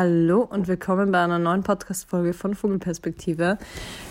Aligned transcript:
Hallo 0.00 0.46
und 0.48 0.68
willkommen 0.68 1.10
bei 1.10 1.18
einer 1.18 1.40
neuen 1.40 1.64
Podcast-Folge 1.64 2.32
von 2.32 2.54
Vogelperspektive. 2.54 3.58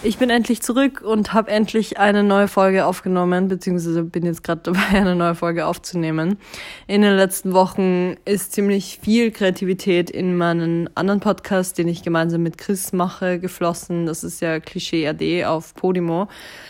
Ich 0.03 0.17
bin 0.17 0.29
endlich 0.29 0.61
zurück 0.61 1.01
und 1.01 1.31
habe 1.31 1.49
endlich 1.49 1.97
eine 1.97 2.23
neue 2.23 2.49
Folge 2.49 2.85
aufgenommen, 2.85 3.47
beziehungsweise 3.47 4.03
bin 4.03 4.25
jetzt 4.25 4.43
gerade 4.43 4.59
dabei, 4.63 4.99
eine 4.99 5.15
neue 5.15 5.33
Folge 5.33 5.65
aufzunehmen. 5.65 6.39
In 6.87 7.03
den 7.03 7.15
letzten 7.15 7.53
Wochen 7.53 8.17
ist 8.25 8.51
ziemlich 8.51 8.99
viel 9.01 9.31
Kreativität 9.31 10.09
in 10.09 10.35
meinen 10.35 10.89
anderen 10.97 11.21
Podcast, 11.21 11.77
den 11.77 11.87
ich 11.87 12.03
gemeinsam 12.03 12.43
mit 12.43 12.57
Chris 12.57 12.91
mache, 12.91 13.39
geflossen. 13.39 14.07
Das 14.07 14.25
ist 14.25 14.41
ja 14.41 14.59
Klischee 14.59 15.07
AD 15.07 15.45
auf 15.45 15.73
Podimo. 15.73 16.27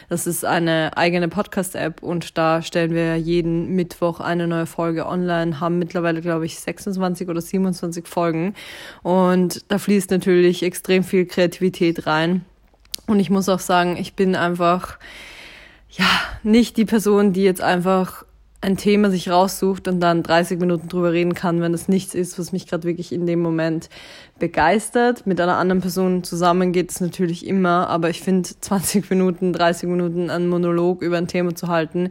Das 0.09 0.27
ist 0.27 0.45
eine 0.45 0.95
eigene 0.95 1.27
Podcast-App 1.27 2.03
und 2.03 2.37
da 2.37 2.61
stellen 2.61 2.93
wir 2.93 3.15
jeden 3.17 3.73
Mittwoch 3.73 4.19
eine 4.19 4.45
neue 4.45 4.67
Folge 4.67 5.07
online, 5.07 5.59
haben 5.59 5.79
mittlerweile, 5.79 6.21
glaube 6.21 6.45
ich, 6.45 6.59
26 6.59 7.27
oder 7.27 7.41
27 7.41 8.07
Folgen. 8.07 8.53
Und 9.07 9.63
da 9.69 9.77
fließt 9.77 10.11
natürlich 10.11 10.63
extrem 10.63 11.01
viel 11.01 11.25
Kreativität 11.25 12.07
rein. 12.07 12.43
Und 13.05 13.21
ich 13.21 13.29
muss 13.29 13.47
auch 13.47 13.61
sagen, 13.61 13.95
ich 13.95 14.15
bin 14.15 14.35
einfach, 14.35 14.99
ja, 15.89 16.03
nicht 16.43 16.75
die 16.75 16.83
Person, 16.83 17.31
die 17.31 17.43
jetzt 17.45 17.61
einfach 17.61 18.25
ein 18.59 18.75
Thema 18.75 19.09
sich 19.09 19.29
raussucht 19.29 19.87
und 19.87 20.01
dann 20.01 20.23
30 20.23 20.59
Minuten 20.59 20.89
drüber 20.89 21.13
reden 21.13 21.35
kann, 21.35 21.61
wenn 21.61 21.73
es 21.73 21.87
nichts 21.87 22.15
ist, 22.15 22.37
was 22.37 22.51
mich 22.51 22.67
gerade 22.67 22.83
wirklich 22.83 23.13
in 23.13 23.25
dem 23.25 23.39
Moment 23.39 23.87
begeistert. 24.39 25.25
Mit 25.25 25.39
einer 25.39 25.55
anderen 25.55 25.79
Person 25.79 26.25
zusammen 26.25 26.73
geht 26.73 26.91
es 26.91 26.99
natürlich 26.99 27.47
immer, 27.47 27.87
aber 27.87 28.09
ich 28.09 28.19
finde 28.19 28.49
20 28.59 29.09
Minuten, 29.09 29.53
30 29.53 29.87
Minuten 29.87 30.29
einen 30.29 30.49
Monolog 30.49 31.01
über 31.01 31.17
ein 31.17 31.29
Thema 31.29 31.55
zu 31.55 31.69
halten, 31.69 32.09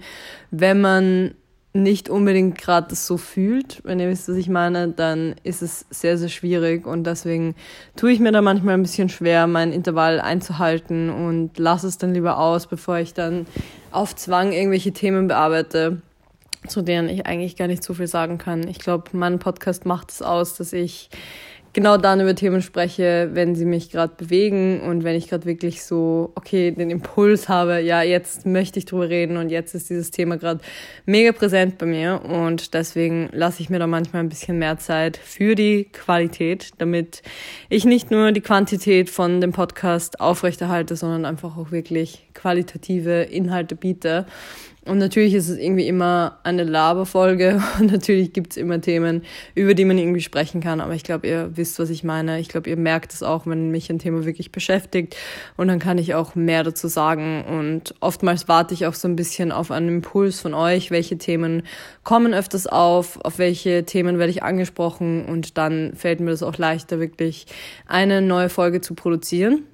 wenn 0.50 0.80
man 0.80 1.34
nicht 1.82 2.08
unbedingt 2.08 2.58
gerade 2.58 2.88
das 2.88 3.06
so 3.06 3.16
fühlt, 3.16 3.80
wenn 3.84 4.00
ihr 4.00 4.08
wisst, 4.08 4.28
was 4.28 4.36
ich 4.36 4.48
meine, 4.48 4.88
dann 4.88 5.34
ist 5.42 5.62
es 5.62 5.86
sehr, 5.90 6.18
sehr 6.18 6.28
schwierig 6.28 6.86
und 6.86 7.04
deswegen 7.04 7.54
tue 7.96 8.12
ich 8.12 8.20
mir 8.20 8.32
da 8.32 8.42
manchmal 8.42 8.74
ein 8.74 8.82
bisschen 8.82 9.08
schwer, 9.08 9.46
mein 9.46 9.72
Intervall 9.72 10.20
einzuhalten 10.20 11.10
und 11.10 11.58
lasse 11.58 11.86
es 11.86 11.98
dann 11.98 12.14
lieber 12.14 12.38
aus, 12.38 12.66
bevor 12.66 12.98
ich 12.98 13.14
dann 13.14 13.46
auf 13.90 14.14
Zwang 14.14 14.52
irgendwelche 14.52 14.92
Themen 14.92 15.28
bearbeite, 15.28 16.02
zu 16.66 16.82
denen 16.82 17.08
ich 17.08 17.26
eigentlich 17.26 17.56
gar 17.56 17.68
nicht 17.68 17.82
so 17.82 17.94
viel 17.94 18.08
sagen 18.08 18.38
kann. 18.38 18.66
Ich 18.68 18.78
glaube, 18.78 19.10
mein 19.12 19.38
Podcast 19.38 19.86
macht 19.86 20.10
es 20.10 20.22
aus, 20.22 20.56
dass 20.56 20.72
ich 20.72 21.10
genau 21.76 21.98
dann 21.98 22.22
über 22.22 22.34
Themen 22.34 22.62
spreche, 22.62 23.28
wenn 23.34 23.54
sie 23.54 23.66
mich 23.66 23.90
gerade 23.90 24.14
bewegen 24.16 24.80
und 24.80 25.04
wenn 25.04 25.14
ich 25.14 25.28
gerade 25.28 25.44
wirklich 25.44 25.84
so, 25.84 26.32
okay, 26.34 26.70
den 26.70 26.88
Impuls 26.88 27.50
habe, 27.50 27.80
ja, 27.80 28.00
jetzt 28.00 28.46
möchte 28.46 28.78
ich 28.78 28.86
drüber 28.86 29.10
reden 29.10 29.36
und 29.36 29.50
jetzt 29.50 29.74
ist 29.74 29.90
dieses 29.90 30.10
Thema 30.10 30.38
gerade 30.38 30.60
mega 31.04 31.32
präsent 31.32 31.76
bei 31.76 31.84
mir 31.84 32.22
und 32.24 32.72
deswegen 32.72 33.28
lasse 33.30 33.60
ich 33.60 33.68
mir 33.68 33.78
da 33.78 33.86
manchmal 33.86 34.22
ein 34.22 34.30
bisschen 34.30 34.58
mehr 34.58 34.78
Zeit 34.78 35.18
für 35.18 35.54
die 35.54 35.84
Qualität, 35.92 36.70
damit 36.78 37.22
ich 37.68 37.84
nicht 37.84 38.10
nur 38.10 38.32
die 38.32 38.40
Quantität 38.40 39.10
von 39.10 39.42
dem 39.42 39.52
Podcast 39.52 40.18
aufrechterhalte, 40.18 40.96
sondern 40.96 41.26
einfach 41.26 41.58
auch 41.58 41.72
wirklich 41.72 42.26
qualitative 42.32 43.24
Inhalte 43.24 43.76
biete. 43.76 44.24
Und 44.86 44.98
natürlich 44.98 45.34
ist 45.34 45.48
es 45.48 45.58
irgendwie 45.58 45.88
immer 45.88 46.38
eine 46.44 46.62
Laberfolge 46.62 47.60
und 47.80 47.90
natürlich 47.90 48.32
gibt's 48.32 48.56
immer 48.56 48.80
Themen, 48.80 49.22
über 49.54 49.74
die 49.74 49.84
man 49.84 49.98
irgendwie 49.98 50.20
sprechen 50.20 50.60
kann. 50.60 50.80
Aber 50.80 50.94
ich 50.94 51.02
glaube, 51.02 51.26
ihr 51.26 51.50
wisst, 51.56 51.78
was 51.78 51.90
ich 51.90 52.04
meine. 52.04 52.38
Ich 52.38 52.48
glaube, 52.48 52.70
ihr 52.70 52.76
merkt 52.76 53.12
es 53.12 53.22
auch, 53.22 53.46
wenn 53.46 53.70
mich 53.70 53.90
ein 53.90 53.98
Thema 53.98 54.24
wirklich 54.24 54.52
beschäftigt. 54.52 55.16
Und 55.56 55.68
dann 55.68 55.80
kann 55.80 55.98
ich 55.98 56.14
auch 56.14 56.36
mehr 56.36 56.62
dazu 56.62 56.86
sagen. 56.86 57.44
Und 57.44 57.94
oftmals 58.00 58.46
warte 58.46 58.74
ich 58.74 58.86
auch 58.86 58.94
so 58.94 59.08
ein 59.08 59.16
bisschen 59.16 59.50
auf 59.50 59.72
einen 59.72 59.88
Impuls 59.88 60.40
von 60.40 60.54
euch. 60.54 60.92
Welche 60.92 61.18
Themen 61.18 61.64
kommen 62.04 62.32
öfters 62.32 62.68
auf? 62.68 63.18
Auf 63.24 63.38
welche 63.38 63.84
Themen 63.84 64.18
werde 64.18 64.30
ich 64.30 64.44
angesprochen? 64.44 65.26
Und 65.26 65.58
dann 65.58 65.94
fällt 65.94 66.20
mir 66.20 66.30
das 66.30 66.44
auch 66.44 66.58
leichter, 66.58 67.00
wirklich 67.00 67.46
eine 67.86 68.22
neue 68.22 68.48
Folge 68.48 68.80
zu 68.80 68.94
produzieren. 68.94 69.64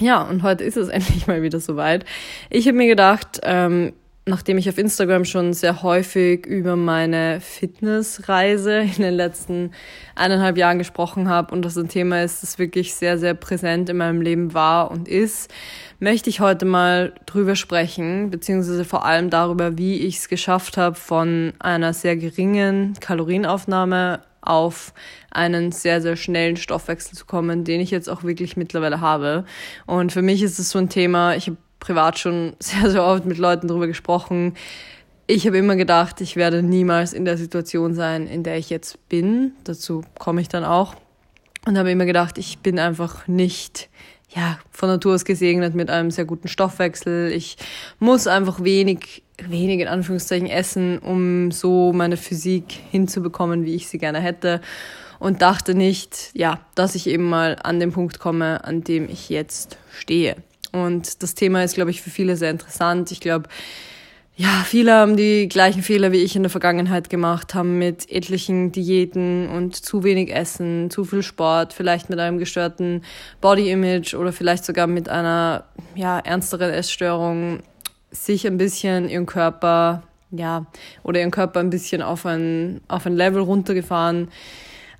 Ja, 0.00 0.22
und 0.22 0.42
heute 0.42 0.64
ist 0.64 0.76
es 0.76 0.88
endlich 0.88 1.28
mal 1.28 1.42
wieder 1.42 1.60
soweit. 1.60 2.04
Ich 2.50 2.66
habe 2.66 2.76
mir 2.76 2.88
gedacht, 2.88 3.40
ähm, 3.44 3.92
nachdem 4.24 4.56
ich 4.56 4.68
auf 4.68 4.78
Instagram 4.78 5.24
schon 5.24 5.52
sehr 5.52 5.82
häufig 5.82 6.46
über 6.46 6.76
meine 6.76 7.40
Fitnessreise 7.40 8.80
in 8.80 9.02
den 9.02 9.14
letzten 9.14 9.72
eineinhalb 10.14 10.56
Jahren 10.56 10.78
gesprochen 10.78 11.28
habe 11.28 11.52
und 11.52 11.64
das 11.64 11.76
ein 11.76 11.88
Thema 11.88 12.22
ist, 12.22 12.42
das 12.42 12.58
wirklich 12.58 12.94
sehr, 12.94 13.18
sehr 13.18 13.34
präsent 13.34 13.88
in 13.88 13.96
meinem 13.96 14.20
Leben 14.20 14.54
war 14.54 14.90
und 14.92 15.08
ist, 15.08 15.52
möchte 15.98 16.30
ich 16.30 16.40
heute 16.40 16.66
mal 16.66 17.14
drüber 17.26 17.56
sprechen, 17.56 18.30
beziehungsweise 18.30 18.84
vor 18.84 19.04
allem 19.04 19.28
darüber, 19.28 19.76
wie 19.76 19.98
ich 19.98 20.18
es 20.18 20.28
geschafft 20.28 20.76
habe, 20.76 20.94
von 20.94 21.52
einer 21.58 21.92
sehr 21.92 22.16
geringen 22.16 22.94
Kalorienaufnahme 23.00 24.20
auf 24.40 24.92
einen 25.30 25.72
sehr, 25.72 26.00
sehr 26.00 26.16
schnellen 26.16 26.56
Stoffwechsel 26.56 27.16
zu 27.16 27.26
kommen, 27.26 27.64
den 27.64 27.80
ich 27.80 27.90
jetzt 27.90 28.08
auch 28.08 28.24
wirklich 28.24 28.56
mittlerweile 28.56 29.00
habe. 29.00 29.44
Und 29.86 30.12
für 30.12 30.22
mich 30.22 30.42
ist 30.42 30.58
es 30.58 30.70
so 30.70 30.78
ein 30.78 30.88
Thema, 30.88 31.36
ich 31.36 31.46
habe 31.46 31.56
privat 31.82 32.18
schon 32.18 32.54
sehr, 32.58 32.90
sehr 32.90 33.04
oft 33.04 33.26
mit 33.26 33.36
Leuten 33.36 33.68
darüber 33.68 33.86
gesprochen. 33.86 34.54
Ich 35.26 35.46
habe 35.46 35.58
immer 35.58 35.76
gedacht, 35.76 36.20
ich 36.20 36.36
werde 36.36 36.62
niemals 36.62 37.12
in 37.12 37.24
der 37.24 37.36
Situation 37.36 37.94
sein, 37.94 38.26
in 38.26 38.42
der 38.42 38.56
ich 38.56 38.70
jetzt 38.70 39.08
bin. 39.08 39.52
Dazu 39.64 40.02
komme 40.18 40.40
ich 40.40 40.48
dann 40.48 40.64
auch. 40.64 40.94
Und 41.66 41.78
habe 41.78 41.90
immer 41.92 42.06
gedacht, 42.06 42.38
ich 42.38 42.58
bin 42.58 42.78
einfach 42.78 43.28
nicht 43.28 43.88
ja, 44.34 44.58
von 44.70 44.88
Natur 44.88 45.14
aus 45.14 45.24
gesegnet 45.24 45.74
mit 45.74 45.90
einem 45.90 46.10
sehr 46.10 46.24
guten 46.24 46.48
Stoffwechsel. 46.48 47.30
Ich 47.30 47.56
muss 47.98 48.26
einfach 48.26 48.64
wenig, 48.64 49.22
wenig 49.42 49.80
in 49.80 49.88
Anführungszeichen 49.88 50.48
essen, 50.48 50.98
um 50.98 51.50
so 51.50 51.92
meine 51.92 52.16
Physik 52.16 52.72
hinzubekommen, 52.90 53.64
wie 53.64 53.74
ich 53.74 53.88
sie 53.88 53.98
gerne 53.98 54.20
hätte. 54.20 54.60
Und 55.18 55.40
dachte 55.40 55.74
nicht, 55.74 56.30
ja, 56.34 56.60
dass 56.74 56.96
ich 56.96 57.06
eben 57.06 57.28
mal 57.28 57.56
an 57.62 57.78
den 57.78 57.92
Punkt 57.92 58.18
komme, 58.18 58.64
an 58.64 58.82
dem 58.82 59.08
ich 59.08 59.28
jetzt 59.28 59.78
stehe. 59.96 60.36
Und 60.72 61.22
das 61.22 61.34
Thema 61.34 61.62
ist, 61.62 61.74
glaube 61.74 61.90
ich, 61.90 62.02
für 62.02 62.10
viele 62.10 62.36
sehr 62.36 62.50
interessant. 62.50 63.10
Ich 63.12 63.20
glaube, 63.20 63.48
ja, 64.34 64.64
viele 64.64 64.94
haben 64.94 65.16
die 65.16 65.46
gleichen 65.46 65.82
Fehler 65.82 66.10
wie 66.10 66.22
ich 66.22 66.34
in 66.34 66.42
der 66.42 66.50
Vergangenheit 66.50 67.10
gemacht, 67.10 67.54
haben 67.54 67.78
mit 67.78 68.10
etlichen 68.10 68.72
Diäten 68.72 69.48
und 69.48 69.76
zu 69.76 70.04
wenig 70.04 70.34
Essen, 70.34 70.90
zu 70.90 71.04
viel 71.04 71.22
Sport, 71.22 71.74
vielleicht 71.74 72.08
mit 72.08 72.18
einem 72.18 72.38
gestörten 72.38 73.02
Body 73.42 73.70
Image 73.70 74.14
oder 74.14 74.32
vielleicht 74.32 74.64
sogar 74.64 74.86
mit 74.86 75.10
einer 75.10 75.64
ja, 75.94 76.18
ernsteren 76.18 76.70
Essstörung 76.70 77.60
sich 78.10 78.46
ein 78.46 78.56
bisschen 78.56 79.08
ihren 79.08 79.26
Körper, 79.26 80.02
ja, 80.30 80.64
oder 81.02 81.20
ihren 81.20 81.30
Körper 81.30 81.60
ein 81.60 81.70
bisschen 81.70 82.00
auf 82.00 82.24
ein, 82.24 82.80
auf 82.88 83.04
ein 83.04 83.14
Level 83.14 83.42
runtergefahren, 83.42 84.28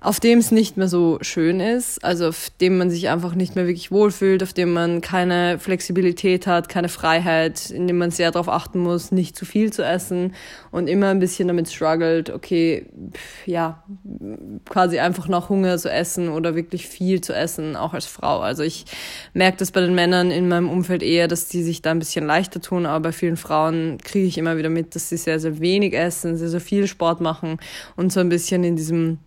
auf 0.03 0.19
dem 0.19 0.39
es 0.39 0.51
nicht 0.51 0.75
mehr 0.75 0.89
so 0.89 1.17
schön 1.21 1.61
ist, 1.61 2.03
also 2.03 2.27
auf 2.27 2.49
dem 2.59 2.77
man 2.77 2.89
sich 2.89 3.07
einfach 3.07 3.35
nicht 3.35 3.55
mehr 3.55 3.67
wirklich 3.67 3.89
wohlfühlt, 3.89 4.43
auf 4.43 4.51
dem 4.51 4.73
man 4.73 4.99
keine 4.99 5.59
Flexibilität 5.59 6.45
hat, 6.45 6.67
keine 6.67 6.89
Freiheit, 6.89 7.69
in 7.69 7.87
dem 7.87 7.97
man 7.99 8.11
sehr 8.11 8.31
darauf 8.31 8.49
achten 8.49 8.79
muss, 8.79 9.13
nicht 9.13 9.37
zu 9.37 9.45
viel 9.45 9.71
zu 9.71 9.81
essen 9.81 10.35
und 10.71 10.87
immer 10.87 11.07
ein 11.07 11.19
bisschen 11.19 11.47
damit 11.47 11.71
struggelt, 11.71 12.29
okay, 12.31 12.85
ja, 13.45 13.81
quasi 14.67 14.99
einfach 14.99 15.29
nach 15.29 15.47
Hunger 15.47 15.77
zu 15.77 15.89
essen 15.89 16.27
oder 16.27 16.53
wirklich 16.53 16.85
viel 16.85 17.21
zu 17.21 17.33
essen, 17.33 17.77
auch 17.77 17.93
als 17.93 18.05
Frau. 18.05 18.39
Also 18.39 18.63
ich 18.63 18.83
merke 19.33 19.59
das 19.59 19.71
bei 19.71 19.79
den 19.79 19.95
Männern 19.95 20.31
in 20.31 20.49
meinem 20.49 20.69
Umfeld 20.69 21.01
eher, 21.01 21.29
dass 21.29 21.47
die 21.47 21.63
sich 21.63 21.81
da 21.81 21.91
ein 21.91 21.99
bisschen 21.99 22.25
leichter 22.25 22.59
tun, 22.59 22.85
aber 22.85 23.03
bei 23.03 23.11
vielen 23.13 23.37
Frauen 23.37 23.99
kriege 24.03 24.27
ich 24.27 24.37
immer 24.37 24.57
wieder 24.57 24.69
mit, 24.69 24.95
dass 24.95 25.07
sie 25.07 25.17
sehr, 25.17 25.39
sehr 25.39 25.61
wenig 25.61 25.93
essen, 25.93 26.35
sehr, 26.35 26.49
sehr 26.49 26.59
viel 26.59 26.87
Sport 26.87 27.21
machen 27.21 27.57
und 27.95 28.11
so 28.11 28.19
ein 28.19 28.27
bisschen 28.27 28.65
in 28.65 28.75
diesem 28.75 29.19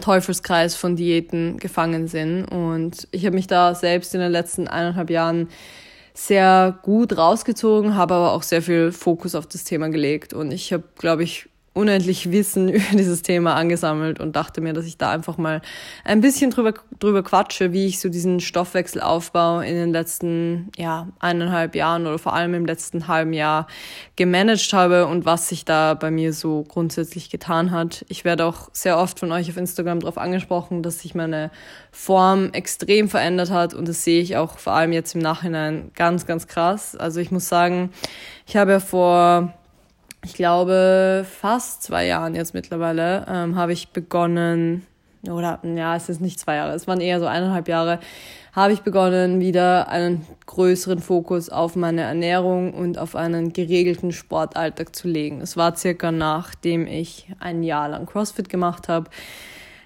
Teufelskreis 0.00 0.74
von 0.74 0.96
Diäten 0.96 1.58
gefangen 1.58 2.08
sind. 2.08 2.44
Und 2.44 3.06
ich 3.10 3.26
habe 3.26 3.36
mich 3.36 3.46
da 3.46 3.74
selbst 3.74 4.14
in 4.14 4.20
den 4.20 4.32
letzten 4.32 4.68
eineinhalb 4.68 5.10
Jahren 5.10 5.48
sehr 6.14 6.78
gut 6.82 7.16
rausgezogen, 7.16 7.94
habe 7.94 8.14
aber 8.14 8.32
auch 8.32 8.42
sehr 8.42 8.62
viel 8.62 8.92
Fokus 8.92 9.34
auf 9.34 9.46
das 9.46 9.64
Thema 9.64 9.88
gelegt. 9.88 10.32
Und 10.32 10.52
ich 10.52 10.72
habe, 10.72 10.84
glaube 10.98 11.22
ich, 11.22 11.49
unendlich 11.72 12.32
Wissen 12.32 12.68
über 12.72 12.96
dieses 12.96 13.22
Thema 13.22 13.54
angesammelt 13.54 14.20
und 14.20 14.34
dachte 14.34 14.60
mir, 14.60 14.72
dass 14.72 14.86
ich 14.86 14.98
da 14.98 15.10
einfach 15.10 15.38
mal 15.38 15.62
ein 16.04 16.20
bisschen 16.20 16.50
drüber, 16.50 16.74
drüber 16.98 17.22
quatsche, 17.22 17.72
wie 17.72 17.86
ich 17.86 18.00
so 18.00 18.08
diesen 18.08 18.40
Stoffwechselaufbau 18.40 19.60
in 19.60 19.74
den 19.74 19.92
letzten, 19.92 20.70
ja, 20.76 21.08
eineinhalb 21.20 21.74
Jahren 21.74 22.06
oder 22.06 22.18
vor 22.18 22.34
allem 22.34 22.54
im 22.54 22.66
letzten 22.66 23.06
halben 23.06 23.32
Jahr 23.32 23.66
gemanagt 24.16 24.72
habe 24.72 25.06
und 25.06 25.24
was 25.24 25.48
sich 25.48 25.64
da 25.64 25.94
bei 25.94 26.10
mir 26.10 26.32
so 26.32 26.64
grundsätzlich 26.64 27.30
getan 27.30 27.70
hat. 27.70 28.04
Ich 28.08 28.24
werde 28.24 28.44
auch 28.46 28.68
sehr 28.72 28.98
oft 28.98 29.20
von 29.20 29.30
euch 29.32 29.48
auf 29.48 29.56
Instagram 29.56 30.00
darauf 30.00 30.18
angesprochen, 30.18 30.82
dass 30.82 31.00
sich 31.00 31.14
meine 31.14 31.50
Form 31.92 32.50
extrem 32.52 33.08
verändert 33.08 33.50
hat 33.50 33.74
und 33.74 33.88
das 33.88 34.02
sehe 34.02 34.20
ich 34.20 34.36
auch 34.36 34.58
vor 34.58 34.72
allem 34.72 34.92
jetzt 34.92 35.14
im 35.14 35.20
Nachhinein 35.20 35.92
ganz, 35.94 36.26
ganz 36.26 36.46
krass. 36.48 36.96
Also 36.96 37.20
ich 37.20 37.30
muss 37.30 37.48
sagen, 37.48 37.90
ich 38.46 38.56
habe 38.56 38.72
ja 38.72 38.80
vor 38.80 39.54
ich 40.24 40.34
glaube, 40.34 41.24
fast 41.28 41.82
zwei 41.82 42.06
Jahren 42.06 42.34
jetzt 42.34 42.54
mittlerweile, 42.54 43.26
ähm, 43.28 43.56
habe 43.56 43.72
ich 43.72 43.88
begonnen, 43.88 44.86
oder 45.28 45.60
ja, 45.62 45.96
es 45.96 46.08
ist 46.08 46.20
nicht 46.20 46.38
zwei 46.38 46.56
Jahre, 46.56 46.74
es 46.74 46.86
waren 46.86 47.00
eher 47.00 47.20
so 47.20 47.26
eineinhalb 47.26 47.68
Jahre, 47.68 48.00
habe 48.52 48.72
ich 48.72 48.80
begonnen, 48.80 49.40
wieder 49.40 49.88
einen 49.88 50.26
größeren 50.46 50.98
Fokus 50.98 51.48
auf 51.48 51.76
meine 51.76 52.02
Ernährung 52.02 52.74
und 52.74 52.98
auf 52.98 53.14
einen 53.14 53.52
geregelten 53.52 54.12
Sportalltag 54.12 54.94
zu 54.94 55.08
legen. 55.08 55.40
Es 55.40 55.56
war 55.56 55.76
circa 55.76 56.10
nachdem 56.10 56.86
ich 56.86 57.28
ein 57.38 57.62
Jahr 57.62 57.88
lang 57.88 58.06
CrossFit 58.06 58.48
gemacht 58.48 58.88
habe. 58.88 59.08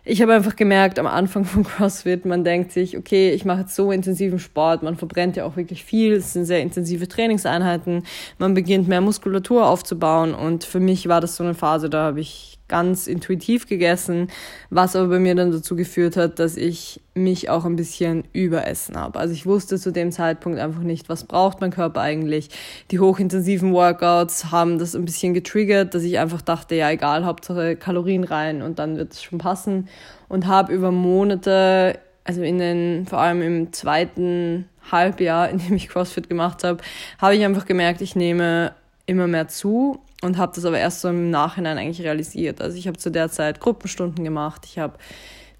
Ich 0.04 0.20
habe 0.20 0.34
einfach 0.34 0.54
gemerkt 0.54 0.98
am 0.98 1.06
Anfang 1.06 1.44
von 1.44 1.64
CrossFit, 1.64 2.24
man 2.26 2.44
denkt 2.44 2.72
sich, 2.72 2.98
okay, 2.98 3.30
ich 3.30 3.44
mache 3.44 3.60
jetzt 3.60 3.74
so 3.74 3.90
intensiven 3.90 4.38
Sport, 4.38 4.82
man 4.82 4.96
verbrennt 4.96 5.36
ja 5.36 5.44
auch 5.44 5.56
wirklich 5.56 5.84
viel, 5.84 6.14
es 6.14 6.34
sind 6.34 6.44
sehr 6.44 6.60
intensive 6.60 7.08
Trainingseinheiten, 7.08 8.04
man 8.38 8.54
beginnt 8.54 8.86
mehr 8.86 9.00
Muskulatur 9.00 9.66
aufzubauen 9.66 10.34
und 10.34 10.64
für 10.64 10.80
mich 10.80 11.08
war 11.08 11.20
das 11.20 11.36
so 11.36 11.44
eine 11.44 11.54
Phase, 11.54 11.88
da 11.88 12.04
habe 12.04 12.20
ich 12.20 12.58
ganz 12.68 13.06
intuitiv 13.06 13.66
gegessen, 13.68 14.28
was 14.70 14.96
aber 14.96 15.08
bei 15.08 15.18
mir 15.18 15.34
dann 15.34 15.52
dazu 15.52 15.76
geführt 15.76 16.16
hat, 16.16 16.38
dass 16.38 16.56
ich 16.56 17.00
mich 17.14 17.50
auch 17.50 17.64
ein 17.66 17.76
bisschen 17.76 18.24
überessen 18.32 18.96
habe. 18.96 19.18
Also 19.18 19.34
ich 19.34 19.44
wusste 19.44 19.78
zu 19.78 19.92
dem 19.92 20.10
Zeitpunkt 20.10 20.58
einfach 20.58 20.80
nicht, 20.80 21.08
was 21.08 21.24
braucht 21.24 21.60
mein 21.60 21.70
Körper 21.70 22.00
eigentlich. 22.00 22.48
Die 22.90 23.00
hochintensiven 23.00 23.72
Workouts 23.72 24.50
haben 24.50 24.78
das 24.78 24.94
ein 24.94 25.04
bisschen 25.04 25.34
getriggert, 25.34 25.94
dass 25.94 26.02
ich 26.04 26.18
einfach 26.18 26.40
dachte, 26.40 26.74
ja 26.74 26.90
egal, 26.90 27.24
Hauptsache 27.26 27.76
Kalorien 27.76 28.24
rein 28.24 28.62
und 28.62 28.78
dann 28.78 28.96
wird 28.96 29.12
es 29.12 29.22
schon 29.22 29.38
passen 29.38 29.88
und 30.28 30.46
habe 30.46 30.72
über 30.72 30.90
Monate, 30.90 31.98
also 32.24 32.42
in 32.42 32.58
den 32.58 33.06
vor 33.06 33.20
allem 33.20 33.42
im 33.42 33.72
zweiten 33.74 34.68
Halbjahr, 34.90 35.50
in 35.50 35.58
dem 35.58 35.76
ich 35.76 35.88
CrossFit 35.88 36.30
gemacht 36.30 36.64
habe, 36.64 36.82
habe 37.18 37.36
ich 37.36 37.44
einfach 37.44 37.66
gemerkt, 37.66 38.00
ich 38.00 38.16
nehme 38.16 38.72
immer 39.06 39.26
mehr 39.26 39.48
zu 39.48 40.00
und 40.24 40.38
habe 40.38 40.52
das 40.54 40.64
aber 40.64 40.78
erst 40.78 41.02
so 41.02 41.08
im 41.08 41.30
Nachhinein 41.30 41.76
eigentlich 41.78 42.04
realisiert. 42.04 42.60
Also 42.60 42.78
ich 42.78 42.86
habe 42.86 42.96
zu 42.96 43.10
der 43.10 43.30
Zeit 43.30 43.60
Gruppenstunden 43.60 44.24
gemacht, 44.24 44.62
ich 44.64 44.78
habe 44.78 44.94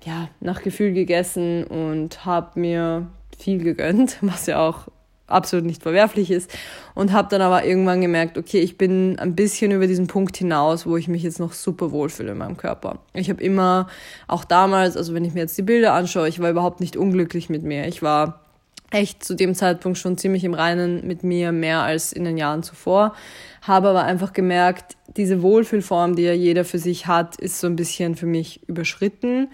ja 0.05 0.29
nach 0.41 0.63
Gefühl 0.63 0.93
gegessen 0.93 1.65
und 1.65 2.25
habe 2.25 2.59
mir 2.59 3.07
viel 3.39 3.63
gegönnt, 3.63 4.19
was 4.23 4.47
ja 4.47 4.67
auch 4.67 4.89
absolut 5.27 5.65
nicht 5.65 5.83
verwerflich 5.83 6.31
ist 6.31 6.51
und 6.95 7.13
habe 7.13 7.29
dann 7.31 7.41
aber 7.41 7.65
irgendwann 7.65 8.03
gemerkt, 8.03 8.37
okay, 8.37 8.61
ich 8.61 8.77
bin 8.77 9.19
ein 9.19 9.35
bisschen 9.35 9.71
über 9.71 9.87
diesen 9.87 10.07
Punkt 10.07 10.37
hinaus, 10.37 10.87
wo 10.87 10.99
ich 10.99 11.09
mich 11.09 11.23
jetzt 11.23 11.41
noch 11.41 11.55
super 11.55 11.93
wohlfühle 11.93 12.33
in 12.33 12.39
meinem 12.39 12.59
Körper. 12.59 12.99
Ich 13.15 13.31
habe 13.31 13.43
immer 13.43 13.89
auch 14.29 14.45
damals, 14.45 14.99
also 14.99 15.15
wenn 15.15 15.25
ich 15.25 15.33
mir 15.33 15.41
jetzt 15.41 15.57
die 15.57 15.63
Bilder 15.63 15.95
anschaue, 15.95 16.29
ich 16.29 16.41
war 16.41 16.51
überhaupt 16.51 16.81
nicht 16.81 16.97
unglücklich 16.97 17.49
mit 17.49 17.63
mir. 17.63 17.87
Ich 17.87 18.03
war 18.03 18.44
echt 18.91 19.25
zu 19.25 19.35
dem 19.35 19.55
Zeitpunkt 19.55 19.99
schon 19.99 20.17
ziemlich 20.17 20.45
im 20.45 20.55
Reinen 20.55 21.07
mit 21.07 21.25
mir, 21.25 21.53
mehr 21.53 21.81
als 21.81 22.13
in 22.13 22.25
den 22.25 22.37
Jahren 22.37 22.63
zuvor. 22.63 23.15
Habe 23.63 23.89
aber 23.89 24.05
einfach 24.05 24.33
gemerkt, 24.33 24.97
diese 25.17 25.43
Wohlfühlform, 25.43 26.17
die 26.17 26.23
ja 26.23 26.33
jeder 26.33 26.65
für 26.65 26.79
sich 26.79 27.07
hat, 27.07 27.37
ist 27.37 27.61
so 27.61 27.67
ein 27.67 27.77
bisschen 27.77 28.15
für 28.15 28.27
mich 28.27 28.61
überschritten. 28.69 29.49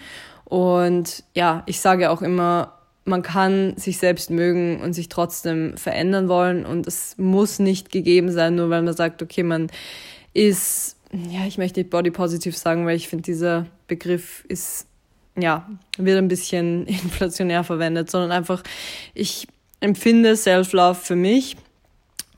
Und 0.45 1.25
ja, 1.35 1.63
ich 1.67 1.81
sage 1.81 2.11
auch 2.11 2.23
immer, 2.23 2.75
man 3.05 3.23
kann 3.23 3.77
sich 3.77 3.99
selbst 3.99 4.31
mögen 4.31 4.81
und 4.81 4.93
sich 4.93 5.09
trotzdem 5.09 5.77
verändern 5.77 6.29
wollen. 6.29 6.67
Und 6.67 6.87
es 6.87 7.17
muss 7.19 7.59
nicht 7.59 7.91
gegeben 7.91 8.31
sein, 8.33 8.57
nur 8.57 8.71
weil 8.71 8.83
man 8.83 8.95
sagt, 8.95 9.23
okay, 9.23 9.43
man 9.43 9.69
ist, 10.35 10.97
ja, 11.13 11.47
ich 11.47 11.59
möchte 11.59 11.81
nicht 11.81 11.91
body 11.91 12.11
positive 12.11 12.57
sagen, 12.57 12.87
weil 12.87 12.97
ich 12.97 13.09
finde, 13.09 13.23
dieser 13.23 13.67
Begriff 13.87 14.45
ist 14.49 14.87
ja, 15.43 15.69
wird 15.97 16.19
ein 16.19 16.29
bisschen 16.29 16.87
inflationär 16.87 17.65
verwendet, 17.65 18.11
sondern 18.11 18.33
einfach, 18.33 18.63
ich 19.15 19.47
empfinde 19.81 20.37
Self-Love 20.37 20.95
für 20.95 21.17
mich 21.17 21.57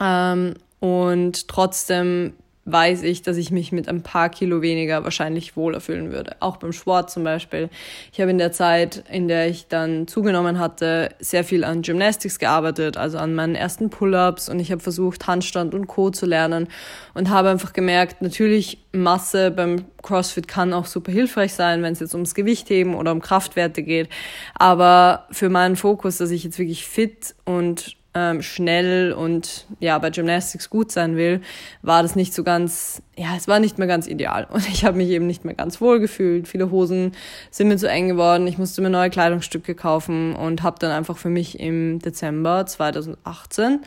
ähm, 0.00 0.54
und 0.80 1.48
trotzdem 1.48 2.34
weiß 2.64 3.02
ich, 3.02 3.22
dass 3.22 3.36
ich 3.36 3.50
mich 3.50 3.72
mit 3.72 3.88
ein 3.88 4.02
paar 4.02 4.28
Kilo 4.28 4.62
weniger 4.62 5.02
wahrscheinlich 5.02 5.56
wohler 5.56 5.80
fühlen 5.80 6.12
würde. 6.12 6.36
Auch 6.38 6.58
beim 6.58 6.72
Sport 6.72 7.10
zum 7.10 7.24
Beispiel. 7.24 7.68
Ich 8.12 8.20
habe 8.20 8.30
in 8.30 8.38
der 8.38 8.52
Zeit, 8.52 9.02
in 9.10 9.26
der 9.26 9.48
ich 9.48 9.66
dann 9.66 10.06
zugenommen 10.06 10.60
hatte, 10.60 11.10
sehr 11.18 11.42
viel 11.42 11.64
an 11.64 11.82
Gymnastics 11.82 12.38
gearbeitet, 12.38 12.96
also 12.96 13.18
an 13.18 13.34
meinen 13.34 13.56
ersten 13.56 13.90
Pull-ups 13.90 14.48
und 14.48 14.60
ich 14.60 14.70
habe 14.70 14.80
versucht, 14.80 15.26
Handstand 15.26 15.74
und 15.74 15.88
Co. 15.88 16.10
zu 16.10 16.24
lernen 16.24 16.68
und 17.14 17.30
habe 17.30 17.48
einfach 17.48 17.72
gemerkt, 17.72 18.22
natürlich 18.22 18.78
Masse 18.92 19.50
beim 19.50 19.84
CrossFit 20.02 20.46
kann 20.46 20.72
auch 20.72 20.86
super 20.86 21.10
hilfreich 21.10 21.54
sein, 21.54 21.82
wenn 21.82 21.94
es 21.94 22.00
jetzt 22.00 22.14
ums 22.14 22.34
Gewichtheben 22.34 22.94
oder 22.94 23.10
um 23.10 23.20
Kraftwerte 23.20 23.82
geht. 23.82 24.08
Aber 24.54 25.26
für 25.32 25.48
meinen 25.48 25.76
Fokus, 25.76 26.18
dass 26.18 26.30
ich 26.30 26.44
jetzt 26.44 26.58
wirklich 26.58 26.86
fit 26.86 27.34
und 27.44 27.96
ähm, 28.14 28.42
schnell 28.42 29.12
und 29.12 29.66
ja 29.80 29.98
bei 29.98 30.10
Gymnastics 30.10 30.70
gut 30.70 30.92
sein 30.92 31.16
will, 31.16 31.40
war 31.82 32.02
das 32.02 32.14
nicht 32.14 32.34
so 32.34 32.44
ganz, 32.44 33.02
ja, 33.16 33.34
es 33.36 33.48
war 33.48 33.58
nicht 33.58 33.78
mehr 33.78 33.88
ganz 33.88 34.06
ideal. 34.06 34.46
Und 34.50 34.68
ich 34.68 34.84
habe 34.84 34.96
mich 34.96 35.08
eben 35.08 35.26
nicht 35.26 35.44
mehr 35.44 35.54
ganz 35.54 35.80
wohl 35.80 36.00
gefühlt. 36.00 36.48
Viele 36.48 36.70
Hosen 36.70 37.12
sind 37.50 37.68
mir 37.68 37.76
zu 37.76 37.88
eng 37.88 38.08
geworden. 38.08 38.46
Ich 38.46 38.58
musste 38.58 38.82
mir 38.82 38.90
neue 38.90 39.10
Kleidungsstücke 39.10 39.74
kaufen 39.74 40.34
und 40.34 40.62
habe 40.62 40.78
dann 40.78 40.90
einfach 40.90 41.16
für 41.16 41.30
mich 41.30 41.58
im 41.58 41.98
Dezember 42.00 42.66
2018 42.66 43.80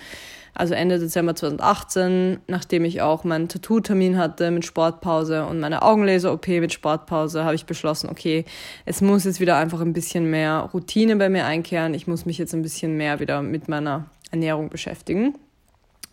also 0.56 0.74
Ende 0.74 1.00
Dezember 1.00 1.36
2018, 1.36 2.40
nachdem 2.48 2.86
ich 2.86 3.02
auch 3.02 3.26
meinen 3.26 3.50
Tattoo-Termin 3.50 4.18
hatte 4.18 4.52
mit 4.52 4.66
Sportpause 4.66 5.46
und 5.46 5.60
meine 5.60 5.82
Augenlaser-OP 5.82 6.48
mit 6.48 6.72
Sportpause, 6.72 7.44
habe 7.44 7.56
ich 7.56 7.66
beschlossen, 7.66 8.10
okay, 8.10 8.46
es 8.86 9.02
muss 9.02 9.26
jetzt 9.26 9.42
wieder 9.42 9.58
einfach 9.58 9.82
ein 9.82 9.92
bisschen 9.92 10.32
mehr 10.32 10.70
Routine 10.74 11.18
bei 11.18 11.28
mir 11.28 11.46
einkehren. 11.46 11.94
Ich 11.94 12.08
muss 12.08 12.26
mich 12.26 12.38
jetzt 12.38 12.54
ein 12.54 12.62
bisschen 12.62 12.96
mehr 12.96 13.20
wieder 13.20 13.42
mit 13.42 13.68
meiner 13.68 14.06
Ernährung 14.32 14.70
beschäftigen. 14.70 15.36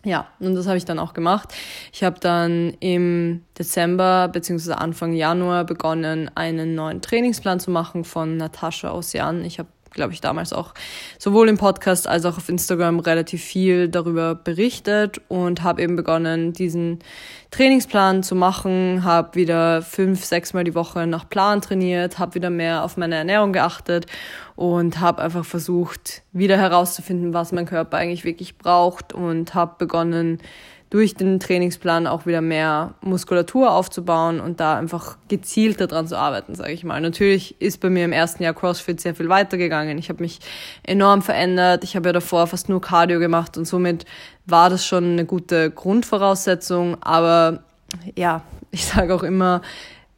Ja, 0.05 0.27
und 0.39 0.55
das 0.55 0.67
habe 0.67 0.77
ich 0.77 0.83
dann 0.83 0.99
auch 0.99 1.13
gemacht. 1.13 1.53
Ich 1.93 2.03
habe 2.03 2.19
dann 2.19 2.73
im 2.81 3.43
Dezember 3.57 4.27
bzw. 4.27 4.73
Anfang 4.73 5.13
Januar 5.13 5.63
begonnen, 5.63 6.29
einen 6.35 6.75
neuen 6.75 7.01
Trainingsplan 7.01 7.61
zu 7.61 7.71
machen 7.71 8.03
von 8.03 8.35
Natascha 8.35 8.91
Ocean. 8.91 9.45
Ich 9.45 9.59
habe 9.59 9.69
glaube 9.93 10.13
ich, 10.13 10.21
damals 10.21 10.51
auch 10.53 10.73
sowohl 11.17 11.49
im 11.49 11.57
Podcast 11.57 12.07
als 12.07 12.25
auch 12.25 12.37
auf 12.37 12.49
Instagram 12.49 12.99
relativ 12.99 13.43
viel 13.43 13.87
darüber 13.87 14.35
berichtet 14.35 15.21
und 15.29 15.63
habe 15.63 15.81
eben 15.81 15.95
begonnen, 15.95 16.53
diesen 16.53 16.99
Trainingsplan 17.51 18.23
zu 18.23 18.35
machen, 18.35 19.03
habe 19.03 19.35
wieder 19.35 19.81
fünf, 19.81 20.25
sechs 20.25 20.53
Mal 20.53 20.63
die 20.63 20.75
Woche 20.75 21.07
nach 21.07 21.29
Plan 21.29 21.61
trainiert, 21.61 22.19
habe 22.19 22.35
wieder 22.35 22.49
mehr 22.49 22.83
auf 22.83 22.97
meine 22.97 23.15
Ernährung 23.15 23.53
geachtet 23.53 24.07
und 24.55 24.99
habe 24.99 25.21
einfach 25.21 25.45
versucht, 25.45 26.23
wieder 26.31 26.57
herauszufinden, 26.57 27.33
was 27.33 27.51
mein 27.51 27.65
Körper 27.65 27.97
eigentlich 27.97 28.25
wirklich 28.25 28.57
braucht 28.57 29.13
und 29.13 29.53
habe 29.53 29.75
begonnen, 29.77 30.39
durch 30.93 31.15
den 31.15 31.39
Trainingsplan 31.39 32.05
auch 32.05 32.27
wieder 32.27 32.41
mehr 32.41 32.93
Muskulatur 33.01 33.71
aufzubauen 33.71 34.39
und 34.39 34.59
da 34.59 34.77
einfach 34.77 35.17
gezielter 35.27 35.87
dran 35.87 36.05
zu 36.05 36.15
arbeiten, 36.15 36.53
sage 36.53 36.71
ich 36.71 36.83
mal. 36.83 37.01
Natürlich 37.01 37.59
ist 37.59 37.81
bei 37.81 37.89
mir 37.89 38.05
im 38.05 38.11
ersten 38.11 38.43
Jahr 38.43 38.53
CrossFit 38.53 39.01
sehr 39.01 39.15
viel 39.15 39.27
weitergegangen. 39.27 39.97
Ich 39.97 40.09
habe 40.09 40.21
mich 40.21 40.39
enorm 40.83 41.23
verändert. 41.23 41.83
Ich 41.83 41.95
habe 41.95 42.09
ja 42.09 42.13
davor 42.13 42.45
fast 42.45 42.69
nur 42.69 42.79
Cardio 42.79 43.17
gemacht 43.17 43.57
und 43.57 43.65
somit 43.65 44.05
war 44.45 44.69
das 44.69 44.85
schon 44.85 45.13
eine 45.13 45.25
gute 45.25 45.71
Grundvoraussetzung. 45.71 47.01
Aber 47.01 47.63
ja, 48.15 48.43
ich 48.69 48.85
sage 48.85 49.15
auch 49.15 49.23
immer, 49.23 49.63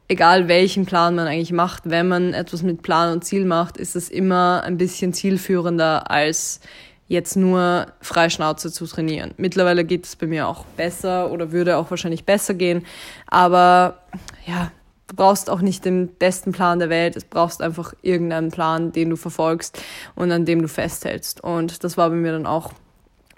egal 0.08 0.46
welchen 0.46 0.84
Plan 0.84 1.14
man 1.14 1.26
eigentlich 1.26 1.52
macht, 1.52 1.84
wenn 1.86 2.06
man 2.06 2.34
etwas 2.34 2.62
mit 2.62 2.82
Plan 2.82 3.14
und 3.14 3.24
Ziel 3.24 3.46
macht, 3.46 3.78
ist 3.78 3.96
es 3.96 4.10
immer 4.10 4.62
ein 4.62 4.76
bisschen 4.76 5.14
zielführender 5.14 6.10
als 6.10 6.60
jetzt 7.08 7.36
nur 7.36 7.86
Freischnauze 8.00 8.72
zu 8.72 8.86
trainieren. 8.86 9.32
Mittlerweile 9.36 9.84
geht 9.84 10.04
es 10.04 10.16
bei 10.16 10.26
mir 10.26 10.48
auch 10.48 10.64
besser 10.76 11.30
oder 11.30 11.52
würde 11.52 11.76
auch 11.76 11.90
wahrscheinlich 11.90 12.24
besser 12.24 12.54
gehen. 12.54 12.84
Aber 13.26 14.02
ja, 14.46 14.72
du 15.06 15.16
brauchst 15.16 15.48
auch 15.48 15.60
nicht 15.60 15.84
den 15.84 16.08
besten 16.08 16.52
Plan 16.52 16.78
der 16.78 16.90
Welt. 16.90 17.16
Es 17.16 17.24
brauchst 17.24 17.62
einfach 17.62 17.94
irgendeinen 18.02 18.50
Plan, 18.50 18.92
den 18.92 19.10
du 19.10 19.16
verfolgst 19.16 19.80
und 20.14 20.32
an 20.32 20.44
dem 20.44 20.62
du 20.62 20.68
festhältst. 20.68 21.42
Und 21.42 21.84
das 21.84 21.96
war 21.96 22.10
bei 22.10 22.16
mir 22.16 22.32
dann 22.32 22.46
auch 22.46 22.72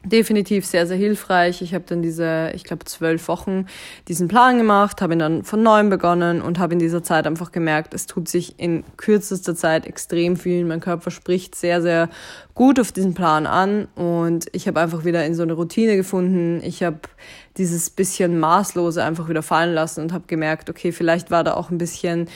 definitiv 0.04 0.64
sehr, 0.64 0.86
sehr 0.86 0.96
hilfreich. 0.96 1.60
Ich 1.60 1.74
habe 1.74 1.84
dann 1.86 2.02
diese, 2.02 2.52
ich 2.54 2.62
glaube, 2.62 2.84
zwölf 2.84 3.26
Wochen 3.26 3.66
diesen 4.06 4.28
Plan 4.28 4.56
gemacht, 4.56 5.02
habe 5.02 5.14
ihn 5.14 5.18
dann 5.18 5.42
von 5.42 5.62
neuem 5.62 5.90
begonnen 5.90 6.40
und 6.40 6.60
habe 6.60 6.74
in 6.74 6.78
dieser 6.78 7.02
Zeit 7.02 7.26
einfach 7.26 7.50
gemerkt, 7.50 7.94
es 7.94 8.06
tut 8.06 8.28
sich 8.28 8.58
in 8.58 8.84
kürzester 8.96 9.56
Zeit 9.56 9.86
extrem 9.86 10.36
viel. 10.36 10.64
Mein 10.64 10.80
Körper 10.80 11.10
spricht 11.10 11.56
sehr, 11.56 11.82
sehr 11.82 12.08
gut 12.54 12.78
auf 12.78 12.92
diesen 12.92 13.14
Plan 13.14 13.46
an 13.46 13.88
und 13.96 14.46
ich 14.52 14.68
habe 14.68 14.80
einfach 14.80 15.04
wieder 15.04 15.26
in 15.26 15.34
so 15.34 15.42
eine 15.42 15.54
Routine 15.54 15.96
gefunden. 15.96 16.60
Ich 16.62 16.84
habe 16.84 17.00
dieses 17.56 17.90
bisschen 17.90 18.38
Maßlose 18.38 19.02
einfach 19.02 19.28
wieder 19.28 19.42
fallen 19.42 19.74
lassen 19.74 20.00
und 20.02 20.12
habe 20.12 20.24
gemerkt, 20.28 20.70
okay, 20.70 20.92
vielleicht 20.92 21.32
war 21.32 21.42
da 21.42 21.54
auch 21.54 21.70
ein 21.70 21.78
bisschen 21.78 22.28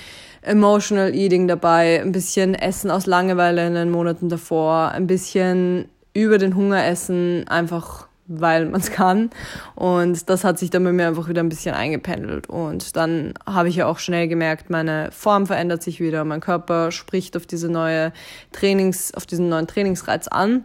Emotional 0.42 1.14
Eating 1.14 1.46
dabei, 1.46 2.00
ein 2.00 2.10
bisschen 2.10 2.56
Essen 2.56 2.90
aus 2.90 3.06
Langeweile 3.06 3.64
in 3.64 3.74
den 3.74 3.92
Monaten 3.92 4.28
davor, 4.28 4.90
ein 4.90 5.06
bisschen 5.06 5.88
über 6.14 6.38
den 6.38 6.56
Hunger 6.56 6.84
essen, 6.84 7.46
einfach 7.48 8.08
weil 8.28 8.66
man 8.66 8.80
es 8.80 8.90
kann. 8.90 9.30
Und 9.74 10.28
das 10.30 10.44
hat 10.44 10.58
sich 10.58 10.70
dann 10.70 10.84
bei 10.84 10.92
mir 10.92 11.08
einfach 11.08 11.28
wieder 11.28 11.42
ein 11.42 11.48
bisschen 11.48 11.74
eingependelt. 11.74 12.48
Und 12.48 12.96
dann 12.96 13.34
habe 13.46 13.68
ich 13.68 13.76
ja 13.76 13.86
auch 13.86 13.98
schnell 13.98 14.28
gemerkt, 14.28 14.70
meine 14.70 15.10
Form 15.12 15.46
verändert 15.46 15.82
sich 15.82 16.00
wieder, 16.00 16.24
mein 16.24 16.40
Körper 16.40 16.92
spricht 16.92 17.36
auf 17.36 17.46
diese 17.46 17.68
neue 17.68 18.12
Trainings, 18.52 19.12
auf 19.14 19.26
diesen 19.26 19.48
neuen 19.48 19.66
Trainingsreiz 19.66 20.28
an. 20.28 20.64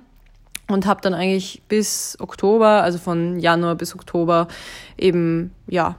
Und 0.70 0.86
habe 0.86 1.00
dann 1.02 1.14
eigentlich 1.14 1.62
bis 1.70 2.18
Oktober, 2.20 2.84
also 2.84 2.98
von 2.98 3.40
Januar 3.40 3.76
bis 3.76 3.96
Oktober, 3.96 4.50
eben 4.98 5.52
ja 5.68 5.96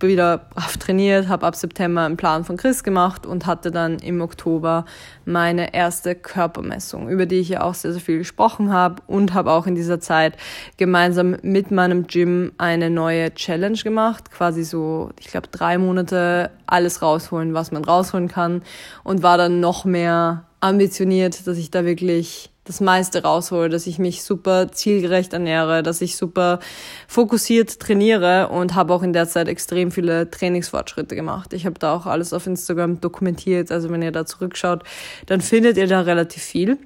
wieder 0.00 0.38
brav 0.38 0.76
trainiert, 0.76 1.28
habe 1.28 1.46
ab 1.46 1.56
September 1.56 2.02
einen 2.02 2.16
Plan 2.16 2.44
von 2.44 2.56
Chris 2.56 2.82
gemacht 2.82 3.26
und 3.26 3.46
hatte 3.46 3.70
dann 3.70 3.98
im 3.98 4.20
Oktober 4.20 4.84
meine 5.24 5.74
erste 5.74 6.14
Körpermessung, 6.14 7.08
über 7.08 7.26
die 7.26 7.36
ich 7.36 7.48
ja 7.48 7.62
auch 7.62 7.74
sehr, 7.74 7.92
sehr 7.92 8.00
viel 8.00 8.18
gesprochen 8.18 8.72
habe 8.72 9.02
und 9.06 9.34
habe 9.34 9.52
auch 9.52 9.66
in 9.66 9.74
dieser 9.74 10.00
Zeit 10.00 10.36
gemeinsam 10.76 11.36
mit 11.42 11.70
meinem 11.70 12.06
Gym 12.06 12.52
eine 12.58 12.90
neue 12.90 13.32
Challenge 13.34 13.78
gemacht, 13.78 14.30
quasi 14.30 14.64
so, 14.64 15.10
ich 15.20 15.28
glaube, 15.28 15.48
drei 15.50 15.78
Monate 15.78 16.50
alles 16.66 17.02
rausholen, 17.02 17.54
was 17.54 17.72
man 17.72 17.84
rausholen 17.84 18.28
kann 18.28 18.62
und 19.02 19.22
war 19.22 19.38
dann 19.38 19.60
noch 19.60 19.84
mehr 19.84 20.44
ambitioniert, 20.64 21.46
dass 21.46 21.58
ich 21.58 21.70
da 21.70 21.84
wirklich 21.84 22.50
das 22.64 22.80
meiste 22.80 23.22
raushole, 23.22 23.68
dass 23.68 23.86
ich 23.86 23.98
mich 23.98 24.22
super 24.22 24.72
zielgerecht 24.72 25.34
ernähre, 25.34 25.82
dass 25.82 26.00
ich 26.00 26.16
super 26.16 26.60
fokussiert 27.06 27.78
trainiere 27.78 28.48
und 28.48 28.74
habe 28.74 28.94
auch 28.94 29.02
in 29.02 29.12
der 29.12 29.28
Zeit 29.28 29.48
extrem 29.48 29.90
viele 29.90 30.30
Trainingsfortschritte 30.30 31.14
gemacht. 31.14 31.52
Ich 31.52 31.66
habe 31.66 31.78
da 31.78 31.94
auch 31.94 32.06
alles 32.06 32.32
auf 32.32 32.46
Instagram 32.46 33.02
dokumentiert, 33.02 33.70
also 33.70 33.90
wenn 33.90 34.00
ihr 34.00 34.12
da 34.12 34.24
zurückschaut, 34.24 34.82
dann 35.26 35.42
findet 35.42 35.76
ihr 35.76 35.86
da 35.86 36.00
relativ 36.00 36.42
viel. 36.42 36.78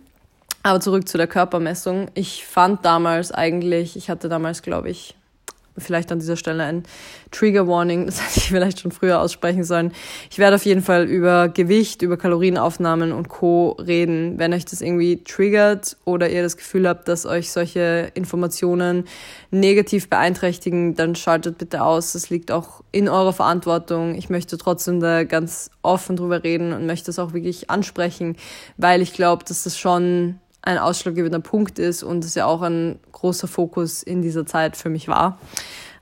Aber 0.65 0.81
zurück 0.81 1.09
zu 1.09 1.17
der 1.17 1.29
Körpermessung. 1.29 2.09
Ich 2.15 2.45
fand 2.45 2.85
damals 2.85 3.31
eigentlich, 3.31 3.97
ich 3.97 4.11
hatte 4.11 4.29
damals, 4.29 4.63
glaube 4.63 4.91
ich, 4.91 5.15
vielleicht 5.79 6.13
an 6.13 6.19
dieser 6.19 6.37
Stelle 6.37 6.65
ein 6.65 6.83
Trigger 7.31 7.67
Warning, 7.67 8.07
das 8.07 8.21
hätte 8.21 8.39
ich 8.39 8.49
vielleicht 8.49 8.81
schon 8.81 8.91
früher 8.91 9.21
aussprechen 9.21 9.65
sollen. 9.65 9.93
Ich 10.31 10.39
werde 10.39 10.57
auf 10.57 10.65
jeden 10.65 10.83
Fall 10.83 11.05
über 11.05 11.49
Gewicht, 11.49 12.03
über 12.03 12.17
Kalorienaufnahmen 12.17 13.13
und 13.13 13.29
Co. 13.29 13.73
reden. 13.73 14.39
Wenn 14.39 14.53
euch 14.53 14.65
das 14.65 14.81
irgendwie 14.81 15.23
triggert 15.23 15.97
oder 16.05 16.29
ihr 16.31 16.43
das 16.43 16.57
Gefühl 16.57 16.89
habt, 16.89 17.09
dass 17.09 17.27
euch 17.27 17.51
solche 17.51 18.11
Informationen 18.15 19.05
negativ 19.51 20.09
beeinträchtigen, 20.09 20.95
dann 20.95 21.15
schaltet 21.15 21.59
bitte 21.59 21.83
aus. 21.83 22.13
Das 22.13 22.31
liegt 22.31 22.51
auch 22.51 22.83
in 22.93 23.09
eurer 23.09 23.33
Verantwortung. 23.33 24.15
Ich 24.15 24.31
möchte 24.31 24.59
trotzdem 24.59 25.01
da 25.01 25.25
ganz 25.25 25.71
offen 25.83 26.17
drüber 26.17 26.43
reden 26.45 26.73
und 26.73 26.87
möchte 26.87 27.11
es 27.11 27.19
auch 27.19 27.33
wirklich 27.33 27.71
ansprechen, 27.71 28.37
weil 28.77 29.03
ich 29.03 29.13
glaube, 29.13 29.45
dass 29.45 29.65
das 29.65 29.79
schon 29.79 30.39
ein 30.69 30.79
ausschlaggebender 30.79 31.41
Punkt 31.41 31.79
ist 31.79 32.03
und 32.03 32.25
es 32.25 32.35
ja 32.35 32.47
auch 32.47 32.63
ein 32.63 32.99
großer 33.13 33.49
Fokus 33.49 34.03
in 34.03 34.21
dieser 34.21 34.45
Zeit 34.45 34.77
für 34.77 34.91
mich 34.91 35.09
war. 35.09 35.39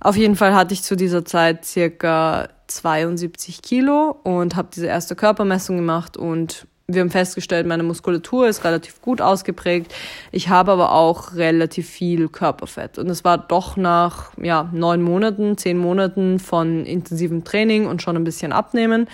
Auf 0.00 0.16
jeden 0.16 0.36
Fall 0.36 0.54
hatte 0.54 0.74
ich 0.74 0.82
zu 0.82 0.96
dieser 0.96 1.24
Zeit 1.24 1.64
circa 1.64 2.48
72 2.66 3.62
Kilo 3.62 4.16
und 4.24 4.56
habe 4.56 4.68
diese 4.74 4.86
erste 4.86 5.14
Körpermessung 5.14 5.76
gemacht 5.76 6.16
und 6.16 6.66
wir 6.88 7.00
haben 7.00 7.10
festgestellt, 7.10 7.66
meine 7.66 7.82
Muskulatur 7.82 8.46
ist 8.46 8.64
relativ 8.64 9.00
gut 9.02 9.20
ausgeprägt. 9.20 9.92
Ich 10.30 10.48
habe 10.50 10.70
aber 10.70 10.92
auch 10.92 11.34
relativ 11.34 11.88
viel 11.88 12.28
Körperfett. 12.28 12.96
Und 12.98 13.10
es 13.10 13.24
war 13.24 13.38
doch 13.38 13.76
nach 13.76 14.30
ja, 14.40 14.70
neun 14.72 15.02
Monaten, 15.02 15.58
zehn 15.58 15.78
Monaten 15.78 16.38
von 16.38 16.84
intensivem 16.84 17.42
Training 17.42 17.86
und 17.86 18.02
schon 18.02 18.14
ein 18.14 18.22
bisschen 18.22 18.52
abnehmen. 18.52 19.08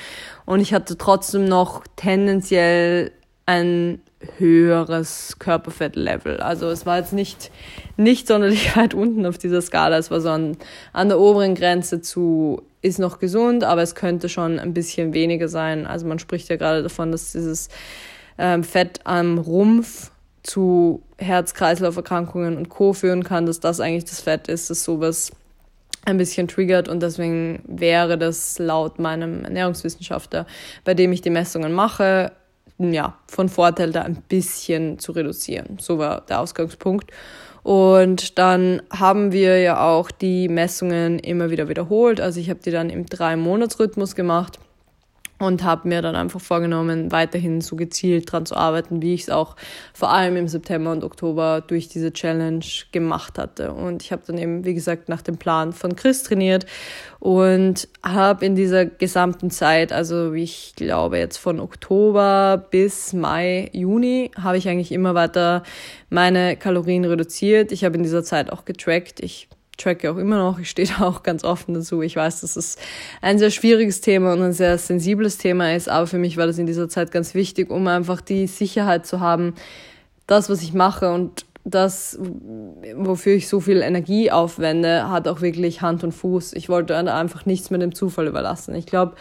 Und 0.45 0.61
ich 0.61 0.75
hatte 0.75 0.99
trotzdem 0.99 1.47
noch 1.47 1.83
tendenziell 1.97 3.11
ein 3.47 4.03
höheres 4.39 5.37
Körperfettlevel. 5.39 6.41
Also 6.41 6.69
es 6.69 6.87
war 6.87 6.99
jetzt 6.99 7.13
nicht, 7.13 7.51
nicht 7.97 8.27
sonderlich 8.27 8.77
weit 8.77 8.95
unten 8.95 9.27
auf 9.27 9.39
dieser 9.39 9.63
Skala. 9.63 9.99
Es 9.99 10.11
war 10.11 10.21
so 10.21 10.31
an, 10.31 10.57
an 10.93 11.09
der 11.09 11.19
oberen 11.19 11.55
Grenze 11.55 12.01
zu 12.01 12.63
ist 12.83 12.99
noch 12.99 13.21
gesund, 13.21 13.63
aber 13.63 13.83
es 13.83 13.95
könnte 13.95 14.29
schon 14.29 14.59
ein 14.59 14.75
bisschen 14.75 15.15
weniger 15.15 15.49
sein. 15.49 15.87
Also 15.87 16.07
man 16.07 16.19
spricht 16.19 16.49
ja 16.49 16.57
gerade 16.57 16.83
davon, 16.83 17.13
dass 17.13 17.33
dieses 17.33 17.69
ähm, 18.39 18.65
Fett 18.65 19.01
am 19.05 19.39
Rumpf 19.39 20.11
zu 20.43 21.03
Herz-Kreislauf-Erkrankungen 21.19 22.57
und 22.57 22.69
Co. 22.69 22.93
führen 22.93 23.23
kann, 23.23 23.47
dass 23.47 23.61
das 23.61 23.79
eigentlich 23.79 24.05
das 24.05 24.21
Fett 24.21 24.49
ist, 24.49 24.71
das 24.71 24.83
sowas 24.83 25.31
ein 26.05 26.19
bisschen 26.19 26.49
triggert 26.49 26.89
und 26.89 27.01
deswegen 27.01 27.63
wäre 27.65 28.19
das 28.19 28.59
laut 28.59 28.99
meinem 28.99 29.45
Ernährungswissenschaftler, 29.45 30.47
bei 30.85 30.95
dem 30.95 31.13
ich 31.13 31.21
die 31.21 31.31
Messungen 31.31 31.73
mache, 31.73 32.33
ja, 32.79 33.17
von 33.27 33.49
Vorteil 33.49 33.93
da 33.93 34.03
ein 34.03 34.23
bisschen 34.29 34.99
zu 34.99 35.13
reduzieren. 35.13 35.79
So 35.81 35.99
war 35.99 36.23
der 36.23 36.41
Ausgangspunkt. 36.41 37.11
Und 37.63 38.39
dann 38.39 38.83
haben 38.91 39.31
wir 39.31 39.61
ja 39.61 39.87
auch 39.87 40.11
die 40.11 40.49
Messungen 40.49 41.19
immer 41.21 41.51
wieder 41.51 41.69
wiederholt. 41.69 42.21
Also 42.21 42.41
ich 42.41 42.51
habe 42.51 42.61
die 42.61 42.73
dann 42.73 42.91
im 42.91 43.07
Drei-Monats-Rhythmus 43.07 44.17
gemacht 44.17 44.59
und 45.43 45.65
habe 45.65 45.89
mir 45.89 46.03
dann 46.03 46.17
einfach 46.17 46.41
vorgenommen, 46.41 47.13
weiterhin 47.13 47.61
so 47.61 47.77
gezielt 47.77 48.31
dran 48.31 48.47
zu 48.47 48.57
arbeiten, 48.57 49.03
wie 49.03 49.15
ich 49.15 49.23
es 49.23 49.31
auch 49.31 49.57
vor 49.93 50.11
allem 50.11 50.37
im 50.37 50.49
September 50.49 50.93
und 50.93 51.05
Oktober 51.05 51.63
durch 51.67 51.89
diese 51.89 52.13
Challenge 52.13 52.65
gemacht 52.93 53.39
hatte. 53.39 53.73
Und 53.73 54.03
ich 54.03 54.13
habe 54.13 54.23
dann 54.27 54.39
eben, 54.39 54.65
wie 54.65 54.75
gesagt, 54.75 55.09
nach 55.09 55.23
dem 55.23 55.37
Plan 55.37 55.73
von 55.73 55.97
Chris 55.97 56.23
trainiert 56.23 56.67
und 57.19 57.89
habe 58.05 58.47
in 58.47 58.55
dieser 58.55 58.87
gesamten 58.87 59.51
Zeit, 59.51 59.93
also 59.93 60.33
ich 60.33 60.75
glaube 60.77 61.19
jetzt 61.19 61.39
von 61.39 61.61
Oktober 61.61 62.67
bis 62.71 63.13
Mai, 63.13 63.71
Juni, 63.73 64.31
habe 64.41 64.59
ich 64.59 64.69
eigentlich 64.69 64.93
immer 64.93 65.15
weiter 65.15 65.63
meine 66.11 66.57
Kalorien 66.57 67.05
reduziert. 67.05 67.73
Ich 67.73 67.85
habe 67.85 67.97
in 67.97 68.03
dieser 68.03 68.23
Zeit 68.23 68.53
auch 68.53 68.65
getrackt. 68.65 69.21
Ich 69.21 69.49
tracke 69.77 70.11
auch 70.11 70.17
immer 70.17 70.39
noch, 70.39 70.59
ich 70.59 70.71
stehe 70.71 70.89
da 70.89 71.05
auch 71.07 71.23
ganz 71.23 71.45
offen 71.45 71.75
dazu. 71.75 72.03
Ich 72.03 72.17
weiß, 72.17 72.43
dass 72.43 72.57
es 72.57 72.77
ein 73.21 73.39
sehr 73.39 73.51
schwieriges 73.51 74.01
Thema 74.01 74.33
und 74.33 74.43
ein 74.43 74.53
sehr 74.53 74.79
sensibles 74.79 75.39
Thema 75.39 75.75
ist, 75.75 75.89
aber 75.89 76.07
für 76.07 76.19
mich 76.19 76.37
war 76.37 76.47
das 76.47 76.59
in 76.59 76.67
dieser 76.67 76.89
Zeit 76.89 77.11
ganz 77.11 77.35
wichtig, 77.35 77.71
um 77.71 77.87
einfach 77.87 78.21
die 78.21 78.47
Sicherheit 78.47 79.07
zu 79.07 79.21
haben, 79.21 79.55
das, 80.27 80.49
was 80.49 80.63
ich 80.63 80.73
mache 80.73 81.13
und 81.13 81.45
das, 81.65 82.19
wofür 82.97 83.35
ich 83.35 83.49
so 83.49 83.61
viel 83.61 83.83
Energie 83.83 84.31
aufwende, 84.31 85.09
hat 85.11 85.29
auch 85.29 85.41
wirklich 85.43 85.81
Hand 85.81 86.03
und 86.03 86.13
Fuß. 86.13 86.55
Ich 86.55 86.69
wollte 86.69 86.97
einfach 86.97 87.47
nichts 87.47 87.71
mit 87.71 87.83
dem 87.83 87.95
Zufall 87.95 88.27
überlassen. 88.27 88.75
Ich 88.75 88.87
glaube, 88.87 89.15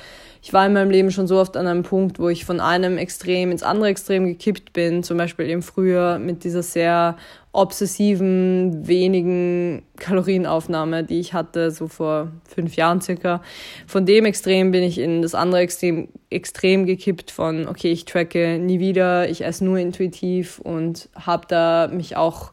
ich 0.43 0.53
war 0.53 0.65
in 0.65 0.73
meinem 0.73 0.89
Leben 0.89 1.11
schon 1.11 1.27
so 1.27 1.39
oft 1.39 1.55
an 1.55 1.67
einem 1.67 1.83
Punkt, 1.83 2.17
wo 2.17 2.27
ich 2.27 2.45
von 2.45 2.59
einem 2.59 2.97
Extrem 2.97 3.51
ins 3.51 3.61
andere 3.61 3.89
Extrem 3.89 4.25
gekippt 4.25 4.73
bin, 4.73 5.03
zum 5.03 5.17
Beispiel 5.17 5.47
im 5.47 5.61
Frühjahr 5.61 6.17
mit 6.17 6.43
dieser 6.43 6.63
sehr 6.63 7.15
obsessiven, 7.51 8.87
wenigen 8.87 9.83
Kalorienaufnahme, 9.97 11.03
die 11.03 11.19
ich 11.19 11.33
hatte, 11.33 11.69
so 11.69 11.87
vor 11.87 12.31
fünf 12.47 12.75
Jahren 12.75 13.01
circa. 13.01 13.43
Von 13.85 14.07
dem 14.07 14.25
Extrem 14.25 14.71
bin 14.71 14.81
ich 14.81 14.97
in 14.97 15.21
das 15.21 15.35
andere 15.35 15.61
Extrem, 15.61 16.07
Extrem 16.31 16.87
gekippt 16.87 17.29
von, 17.29 17.67
okay, 17.67 17.91
ich 17.91 18.05
tracke 18.05 18.57
nie 18.57 18.79
wieder, 18.79 19.29
ich 19.29 19.43
esse 19.43 19.63
nur 19.63 19.77
intuitiv 19.77 20.59
und 20.59 21.09
habe 21.13 21.45
da 21.47 21.87
mich 21.91 22.15
auch 22.15 22.51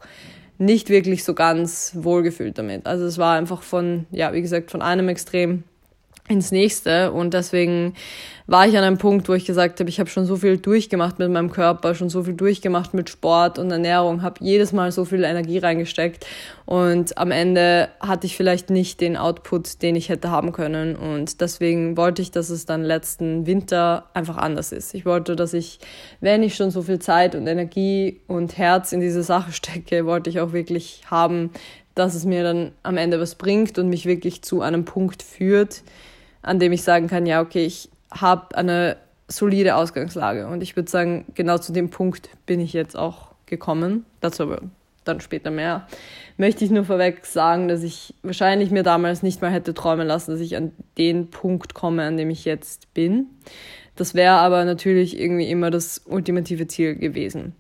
nicht 0.59 0.90
wirklich 0.90 1.25
so 1.25 1.33
ganz 1.33 1.92
wohlgefühlt 1.95 2.59
damit. 2.59 2.87
Also 2.87 3.07
es 3.07 3.16
war 3.16 3.38
einfach 3.38 3.62
von, 3.62 4.07
ja, 4.11 4.35
wie 4.35 4.42
gesagt, 4.42 4.71
von 4.73 4.83
einem 4.83 5.09
Extrem 5.09 5.62
ins 6.28 6.52
nächste. 6.52 7.12
Und 7.12 7.35
deswegen 7.35 7.94
war 8.47 8.66
ich 8.66 8.78
an 8.78 8.85
einem 8.85 8.97
Punkt, 8.97 9.28
wo 9.28 9.35
ich 9.35 9.44
gesagt 9.44 9.78
habe, 9.78 9.90
ich 9.90 10.00
habe 10.00 10.08
schon 10.08 10.25
so 10.25 10.37
viel 10.37 10.56
durchgemacht 10.56 11.18
mit 11.18 11.30
meinem 11.30 11.50
Körper, 11.50 11.94
schon 11.94 12.08
so 12.08 12.23
viel 12.23 12.32
durchgemacht 12.32 12.94
mit 12.94 13.11
Sport 13.11 13.58
und 13.58 13.70
Ernährung, 13.70 14.23
habe 14.23 14.37
jedes 14.40 14.73
Mal 14.73 14.90
so 14.90 15.04
viel 15.04 15.25
Energie 15.25 15.58
reingesteckt. 15.58 16.26
Und 16.64 17.18
am 17.18 17.30
Ende 17.30 17.88
hatte 18.00 18.26
ich 18.26 18.37
vielleicht 18.37 18.70
nicht 18.70 19.02
den 19.02 19.16
Output, 19.16 19.82
den 19.82 19.97
ich 19.97 20.08
hätte 20.08 20.30
haben 20.30 20.52
können. 20.52 20.97
Und 20.97 21.40
deswegen 21.42 21.97
wollte 21.97 22.23
ich, 22.23 22.30
dass 22.30 22.49
es 22.49 22.64
dann 22.64 22.82
letzten 22.82 23.47
Winter 23.47 24.04
einfach 24.14 24.38
anders 24.38 24.73
ist. 24.73 24.94
Ich 24.94 25.04
wollte, 25.04 25.37
dass 25.37 25.52
ich, 25.52 25.78
wenn 26.20 26.42
ich 26.42 26.54
schon 26.54 26.70
so 26.70 26.82
viel 26.82 27.00
Zeit 27.00 27.35
und 27.35 27.47
Energie 27.47 28.20
und 28.28 28.56
Herz 28.56 28.92
in 28.92 29.00
diese 29.00 29.23
Sache 29.23 29.52
stecke, 29.52 30.06
wollte 30.06 30.30
ich 30.30 30.40
auch 30.40 30.52
wirklich 30.52 31.02
haben, 31.11 31.50
dass 31.94 32.14
es 32.14 32.25
mir 32.25 32.42
dann 32.44 32.73
am 32.82 32.97
Ende 32.97 33.20
was 33.20 33.35
bringt 33.35 33.78
und 33.78 33.88
mich 33.88 34.06
wirklich 34.06 34.42
zu 34.42 34.62
einem 34.62 34.85
Punkt 34.85 35.23
führt, 35.23 35.82
an 36.42 36.59
dem 36.59 36.73
ich 36.73 36.83
sagen 36.83 37.09
kann, 37.09 37.26
ja, 37.26 37.40
okay, 37.40 37.64
ich 37.64 37.90
habe 38.11 38.57
eine 38.57 38.97
solide 39.28 39.76
Ausgangslage. 39.76 40.47
Und 40.47 40.62
ich 40.62 40.76
würde 40.76 40.90
sagen, 40.90 41.26
genau 41.35 41.59
zu 41.59 41.73
dem 41.73 41.90
Punkt 41.90 42.30
bin 42.47 42.61
ich 42.61 42.73
jetzt 42.73 42.97
auch 42.97 43.28
gekommen. 43.47 44.04
Dazu 44.21 44.45
aber 44.45 44.62
dann 45.04 45.21
später 45.21 45.50
mehr. 45.50 45.87
Möchte 46.37 46.64
ich 46.64 46.71
nur 46.71 46.85
vorweg 46.85 47.25
sagen, 47.26 47.68
dass 47.68 47.83
ich 47.83 48.14
wahrscheinlich 48.23 48.71
mir 48.71 48.83
damals 48.83 49.23
nicht 49.23 49.42
mal 49.42 49.50
hätte 49.50 49.75
träumen 49.75 50.07
lassen, 50.07 50.33
dass 50.33 50.40
ich 50.40 50.57
an 50.57 50.73
den 50.97 51.30
Punkt 51.30 51.75
komme, 51.75 52.04
an 52.04 52.16
dem 52.16 52.30
ich 52.30 52.45
jetzt 52.45 52.92
bin. 52.95 53.26
Das 53.97 54.14
wäre 54.14 54.35
aber 54.35 54.64
natürlich 54.64 55.18
irgendwie 55.18 55.50
immer 55.50 55.71
das 55.71 56.02
ultimative 56.07 56.68
Ziel 56.68 56.95
gewesen. 56.95 57.54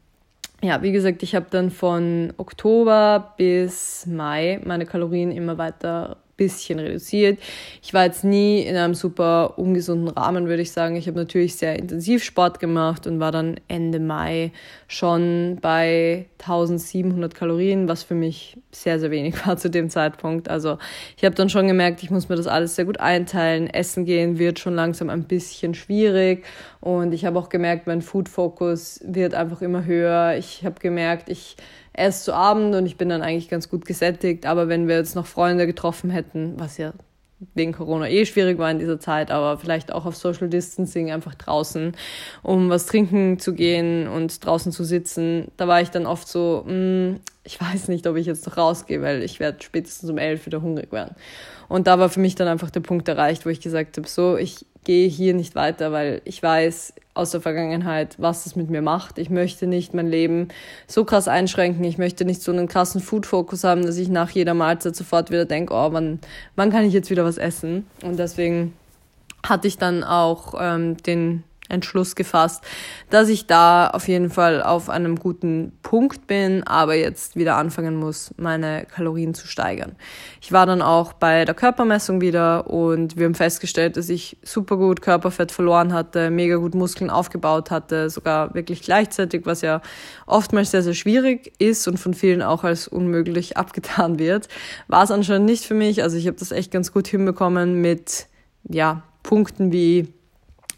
Ja, 0.62 0.82
wie 0.82 0.92
gesagt, 0.92 1.22
ich 1.22 1.34
habe 1.34 1.46
dann 1.50 1.70
von 1.70 2.32
Oktober 2.36 3.34
bis 3.36 4.06
Mai 4.06 4.60
meine 4.64 4.86
Kalorien 4.86 5.30
immer 5.30 5.56
weiter 5.58 6.18
bisschen 6.38 6.78
reduziert. 6.78 7.38
Ich 7.82 7.92
war 7.92 8.06
jetzt 8.06 8.24
nie 8.24 8.62
in 8.62 8.76
einem 8.76 8.94
super 8.94 9.58
ungesunden 9.58 10.08
Rahmen, 10.08 10.48
würde 10.48 10.62
ich 10.62 10.72
sagen. 10.72 10.96
Ich 10.96 11.06
habe 11.06 11.18
natürlich 11.18 11.56
sehr 11.56 11.78
intensiv 11.78 12.24
Sport 12.24 12.60
gemacht 12.60 13.06
und 13.06 13.20
war 13.20 13.32
dann 13.32 13.56
Ende 13.68 14.00
Mai 14.00 14.52
schon 14.86 15.58
bei 15.60 16.26
1700 16.38 17.34
Kalorien, 17.34 17.88
was 17.88 18.04
für 18.04 18.14
mich 18.14 18.56
sehr, 18.70 18.98
sehr 18.98 19.10
wenig 19.10 19.46
war 19.46 19.58
zu 19.58 19.68
dem 19.68 19.90
Zeitpunkt. 19.90 20.48
Also 20.48 20.78
ich 21.16 21.24
habe 21.24 21.34
dann 21.34 21.50
schon 21.50 21.66
gemerkt, 21.66 22.02
ich 22.02 22.10
muss 22.10 22.30
mir 22.30 22.36
das 22.36 22.46
alles 22.46 22.76
sehr 22.76 22.86
gut 22.86 23.00
einteilen. 23.00 23.68
Essen 23.68 24.06
gehen 24.06 24.38
wird 24.38 24.58
schon 24.58 24.74
langsam 24.74 25.10
ein 25.10 25.24
bisschen 25.24 25.74
schwierig 25.74 26.44
und 26.80 27.12
ich 27.12 27.24
habe 27.24 27.38
auch 27.38 27.48
gemerkt, 27.48 27.86
mein 27.86 28.00
Food 28.00 28.28
Focus 28.28 29.00
wird 29.04 29.34
einfach 29.34 29.60
immer 29.60 29.84
höher. 29.84 30.36
Ich 30.38 30.64
habe 30.64 30.78
gemerkt, 30.80 31.28
ich 31.28 31.56
erst 31.98 32.24
zu 32.24 32.32
Abend 32.32 32.74
und 32.74 32.86
ich 32.86 32.96
bin 32.96 33.08
dann 33.08 33.22
eigentlich 33.22 33.48
ganz 33.48 33.68
gut 33.68 33.84
gesättigt. 33.84 34.46
Aber 34.46 34.68
wenn 34.68 34.88
wir 34.88 34.96
jetzt 34.96 35.14
noch 35.14 35.26
Freunde 35.26 35.66
getroffen 35.66 36.10
hätten, 36.10 36.54
was 36.56 36.78
ja 36.78 36.92
wegen 37.54 37.72
Corona 37.72 38.08
eh 38.08 38.26
schwierig 38.26 38.58
war 38.58 38.70
in 38.70 38.78
dieser 38.78 38.98
Zeit, 38.98 39.30
aber 39.30 39.58
vielleicht 39.58 39.92
auch 39.92 40.06
auf 40.06 40.16
Social 40.16 40.48
Distancing 40.48 41.12
einfach 41.12 41.34
draußen, 41.34 41.92
um 42.42 42.68
was 42.68 42.86
trinken 42.86 43.38
zu 43.38 43.54
gehen 43.54 44.08
und 44.08 44.44
draußen 44.44 44.72
zu 44.72 44.82
sitzen. 44.82 45.48
Da 45.56 45.68
war 45.68 45.80
ich 45.80 45.90
dann 45.90 46.06
oft 46.06 46.26
so, 46.26 46.64
mh, 46.66 46.72
hm, 46.72 47.20
ich 47.44 47.60
weiß 47.60 47.88
nicht, 47.88 48.06
ob 48.06 48.16
ich 48.16 48.26
jetzt 48.26 48.46
noch 48.46 48.56
rausgehe, 48.56 49.00
weil 49.02 49.22
ich 49.22 49.40
werde 49.40 49.62
spätestens 49.62 50.10
um 50.10 50.18
elf 50.18 50.46
wieder 50.46 50.60
hungrig 50.62 50.92
werden. 50.92 51.14
Und 51.68 51.86
da 51.86 51.98
war 51.98 52.08
für 52.08 52.20
mich 52.20 52.34
dann 52.34 52.48
einfach 52.48 52.70
der 52.70 52.80
Punkt 52.80 53.08
erreicht, 53.08 53.46
wo 53.46 53.50
ich 53.50 53.60
gesagt 53.60 53.96
habe, 53.96 54.08
so, 54.08 54.36
ich 54.36 54.66
gehe 54.84 55.08
hier 55.08 55.34
nicht 55.34 55.54
weiter, 55.54 55.92
weil 55.92 56.20
ich 56.24 56.42
weiß 56.42 56.94
aus 57.18 57.32
der 57.32 57.40
Vergangenheit, 57.40 58.14
was 58.18 58.44
das 58.44 58.54
mit 58.54 58.70
mir 58.70 58.80
macht. 58.80 59.18
Ich 59.18 59.28
möchte 59.28 59.66
nicht 59.66 59.92
mein 59.92 60.06
Leben 60.06 60.48
so 60.86 61.04
krass 61.04 61.26
einschränken. 61.26 61.84
Ich 61.84 61.98
möchte 61.98 62.24
nicht 62.24 62.40
so 62.42 62.52
einen 62.52 62.68
krassen 62.68 63.00
Food-Fokus 63.00 63.64
haben, 63.64 63.84
dass 63.84 63.96
ich 63.96 64.08
nach 64.08 64.30
jeder 64.30 64.54
Mahlzeit 64.54 64.94
sofort 64.94 65.30
wieder 65.30 65.44
denke, 65.44 65.74
oh, 65.74 65.92
wann, 65.92 66.20
wann 66.54 66.70
kann 66.70 66.84
ich 66.84 66.92
jetzt 66.92 67.10
wieder 67.10 67.24
was 67.24 67.36
essen? 67.36 67.86
Und 68.02 68.18
deswegen 68.20 68.72
hatte 69.44 69.66
ich 69.66 69.78
dann 69.78 70.04
auch 70.04 70.54
ähm, 70.60 70.96
den 70.98 71.42
Entschluss 71.68 72.14
gefasst, 72.14 72.62
dass 73.10 73.28
ich 73.28 73.46
da 73.46 73.88
auf 73.88 74.08
jeden 74.08 74.30
Fall 74.30 74.62
auf 74.62 74.88
einem 74.88 75.16
guten 75.16 75.72
Punkt 75.82 76.26
bin, 76.26 76.62
aber 76.66 76.94
jetzt 76.94 77.36
wieder 77.36 77.56
anfangen 77.56 77.96
muss, 77.96 78.32
meine 78.36 78.86
Kalorien 78.86 79.34
zu 79.34 79.46
steigern. 79.46 79.96
Ich 80.40 80.52
war 80.52 80.66
dann 80.66 80.82
auch 80.82 81.12
bei 81.12 81.44
der 81.44 81.54
Körpermessung 81.54 82.20
wieder 82.20 82.68
und 82.68 83.16
wir 83.16 83.26
haben 83.26 83.34
festgestellt, 83.34 83.96
dass 83.96 84.08
ich 84.08 84.38
super 84.42 84.76
gut 84.76 85.02
Körperfett 85.02 85.52
verloren 85.52 85.92
hatte, 85.92 86.30
mega 86.30 86.56
gut 86.56 86.74
Muskeln 86.74 87.10
aufgebaut 87.10 87.70
hatte, 87.70 88.10
sogar 88.10 88.54
wirklich 88.54 88.82
gleichzeitig, 88.82 89.46
was 89.46 89.62
ja 89.62 89.82
oftmals 90.26 90.70
sehr, 90.70 90.82
sehr 90.82 90.94
schwierig 90.94 91.52
ist 91.58 91.88
und 91.88 91.98
von 91.98 92.14
vielen 92.14 92.42
auch 92.42 92.64
als 92.64 92.88
unmöglich 92.88 93.56
abgetan 93.58 94.18
wird. 94.18 94.48
War 94.86 95.04
es 95.04 95.10
anscheinend 95.10 95.46
nicht 95.46 95.64
für 95.64 95.74
mich. 95.74 96.02
Also 96.02 96.16
ich 96.16 96.26
habe 96.26 96.38
das 96.38 96.52
echt 96.52 96.70
ganz 96.70 96.92
gut 96.92 97.08
hinbekommen 97.08 97.80
mit, 97.80 98.26
ja, 98.68 99.02
Punkten 99.22 99.72
wie 99.72 100.08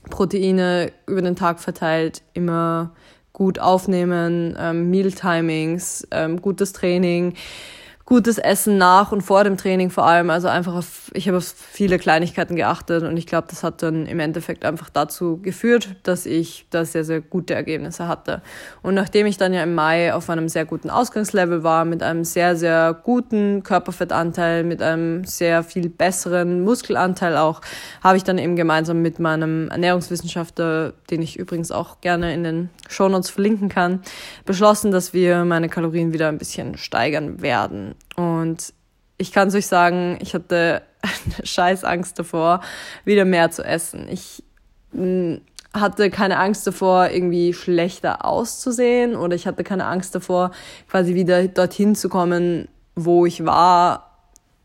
Proteine 0.08 0.92
über 1.06 1.22
den 1.22 1.36
Tag 1.36 1.60
verteilt 1.60 2.22
immer 2.32 2.92
gut 3.32 3.58
aufnehmen, 3.58 4.56
ähm, 4.58 4.90
Meal-Timings, 4.90 6.06
ähm, 6.10 6.40
gutes 6.40 6.72
Training, 6.72 7.34
gutes 8.10 8.38
Essen 8.38 8.76
nach 8.76 9.12
und 9.12 9.22
vor 9.22 9.44
dem 9.44 9.56
Training 9.56 9.88
vor 9.88 10.04
allem. 10.04 10.30
Also 10.30 10.48
einfach 10.48 10.74
auf, 10.74 11.12
ich 11.14 11.28
habe 11.28 11.38
auf 11.38 11.44
viele 11.44 11.96
Kleinigkeiten 11.96 12.56
geachtet 12.56 13.04
und 13.04 13.16
ich 13.16 13.24
glaube, 13.24 13.46
das 13.48 13.62
hat 13.62 13.84
dann 13.84 14.04
im 14.06 14.18
Endeffekt 14.18 14.64
einfach 14.64 14.90
dazu 14.90 15.38
geführt, 15.40 15.94
dass 16.02 16.26
ich 16.26 16.66
da 16.70 16.84
sehr, 16.84 17.04
sehr 17.04 17.20
gute 17.20 17.54
Ergebnisse 17.54 18.08
hatte. 18.08 18.42
Und 18.82 18.96
nachdem 18.96 19.26
ich 19.26 19.36
dann 19.36 19.54
ja 19.54 19.62
im 19.62 19.76
Mai 19.76 20.12
auf 20.12 20.28
einem 20.28 20.48
sehr 20.48 20.64
guten 20.64 20.90
Ausgangslevel 20.90 21.62
war, 21.62 21.84
mit 21.84 22.02
einem 22.02 22.24
sehr, 22.24 22.56
sehr 22.56 22.94
guten 23.00 23.62
Körperfettanteil, 23.62 24.64
mit 24.64 24.82
einem 24.82 25.24
sehr 25.24 25.62
viel 25.62 25.88
besseren 25.88 26.64
Muskelanteil 26.64 27.36
auch, 27.36 27.60
habe 28.02 28.16
ich 28.16 28.24
dann 28.24 28.38
eben 28.38 28.56
gemeinsam 28.56 29.02
mit 29.02 29.20
meinem 29.20 29.68
Ernährungswissenschaftler, 29.68 30.94
den 31.12 31.22
ich 31.22 31.38
übrigens 31.38 31.70
auch 31.70 32.00
gerne 32.00 32.34
in 32.34 32.42
den 32.42 32.70
Shownotes 32.88 33.30
verlinken 33.30 33.68
kann, 33.68 34.00
beschlossen, 34.46 34.90
dass 34.90 35.14
wir 35.14 35.44
meine 35.44 35.68
Kalorien 35.68 36.12
wieder 36.12 36.26
ein 36.26 36.38
bisschen 36.38 36.76
steigern 36.76 37.40
werden. 37.40 37.94
Und 38.16 38.72
ich 39.18 39.32
kann 39.32 39.48
es 39.48 39.54
euch 39.54 39.66
sagen, 39.66 40.18
ich 40.20 40.34
hatte 40.34 40.82
eine 41.02 41.46
scheiß 41.46 41.84
Angst 41.84 42.18
davor, 42.18 42.60
wieder 43.04 43.24
mehr 43.24 43.50
zu 43.50 43.62
essen. 43.62 44.08
Ich 44.08 44.42
mm, 44.92 45.36
hatte 45.72 46.10
keine 46.10 46.38
Angst 46.38 46.66
davor, 46.66 47.10
irgendwie 47.10 47.52
schlechter 47.52 48.24
auszusehen 48.24 49.14
oder 49.14 49.36
ich 49.36 49.46
hatte 49.46 49.62
keine 49.62 49.86
Angst 49.86 50.14
davor, 50.14 50.50
quasi 50.88 51.14
wieder 51.14 51.46
dorthin 51.48 51.94
zu 51.94 52.08
kommen, 52.08 52.68
wo 52.96 53.24
ich 53.24 53.44
war, 53.44 54.09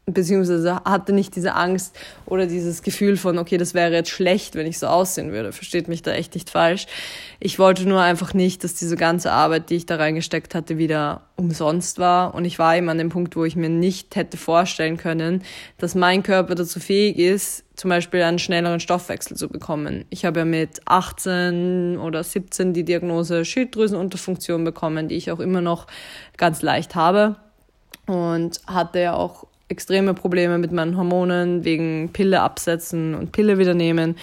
beziehungsweise 0.05 0.75
hatte 0.85 1.13
nicht 1.13 1.35
diese 1.35 1.55
Angst 1.55 1.97
oder 2.25 2.45
dieses 2.45 2.83
Gefühl 2.83 3.17
von, 3.17 3.39
okay, 3.39 3.57
das 3.57 3.73
wäre 3.73 3.91
jetzt 3.91 4.11
schlecht, 4.11 4.55
wenn 4.55 4.67
ich 4.67 4.77
so 4.77 4.87
aussehen 4.87 5.31
würde. 5.31 5.51
Versteht 5.51 5.87
mich 5.87 6.03
da 6.03 6.11
echt 6.11 6.35
nicht 6.35 6.51
falsch. 6.51 6.85
Ich 7.39 7.57
wollte 7.57 7.87
nur 7.87 8.01
einfach 8.01 8.33
nicht, 8.35 8.63
dass 8.63 8.75
diese 8.75 8.97
ganze 8.97 9.31
Arbeit, 9.31 9.69
die 9.69 9.75
ich 9.75 9.87
da 9.87 9.95
reingesteckt 9.95 10.53
hatte, 10.53 10.77
wieder 10.77 11.23
umsonst 11.35 11.97
war. 11.97 12.35
Und 12.35 12.45
ich 12.45 12.59
war 12.59 12.77
eben 12.77 12.87
an 12.89 12.99
dem 12.99 13.09
Punkt, 13.09 13.35
wo 13.35 13.45
ich 13.45 13.55
mir 13.55 13.69
nicht 13.69 14.15
hätte 14.15 14.37
vorstellen 14.37 14.97
können, 14.97 15.41
dass 15.79 15.95
mein 15.95 16.21
Körper 16.21 16.53
dazu 16.53 16.79
fähig 16.79 17.17
ist, 17.17 17.63
zum 17.75 17.89
Beispiel 17.89 18.21
einen 18.21 18.39
schnelleren 18.39 18.79
Stoffwechsel 18.79 19.35
zu 19.35 19.49
bekommen. 19.49 20.05
Ich 20.11 20.23
habe 20.23 20.39
ja 20.39 20.45
mit 20.45 20.81
18 20.85 21.97
oder 21.97 22.23
17 22.23 22.73
die 22.73 22.85
Diagnose 22.85 23.43
Schilddrüsenunterfunktion 23.43 24.63
bekommen, 24.63 25.07
die 25.07 25.15
ich 25.15 25.31
auch 25.31 25.39
immer 25.39 25.61
noch 25.61 25.87
ganz 26.37 26.61
leicht 26.61 26.93
habe 26.93 27.37
und 28.05 28.61
hatte 28.67 28.99
ja 28.99 29.13
auch 29.15 29.47
extreme 29.67 30.13
Probleme 30.13 30.57
mit 30.57 30.71
meinen 30.71 30.97
Hormonen 30.97 31.63
wegen 31.63 32.09
Pille 32.13 32.41
absetzen 32.41 33.15
und 33.15 33.31
Pille 33.31 33.57
wieder 33.57 33.73
nehmen. 33.73 34.15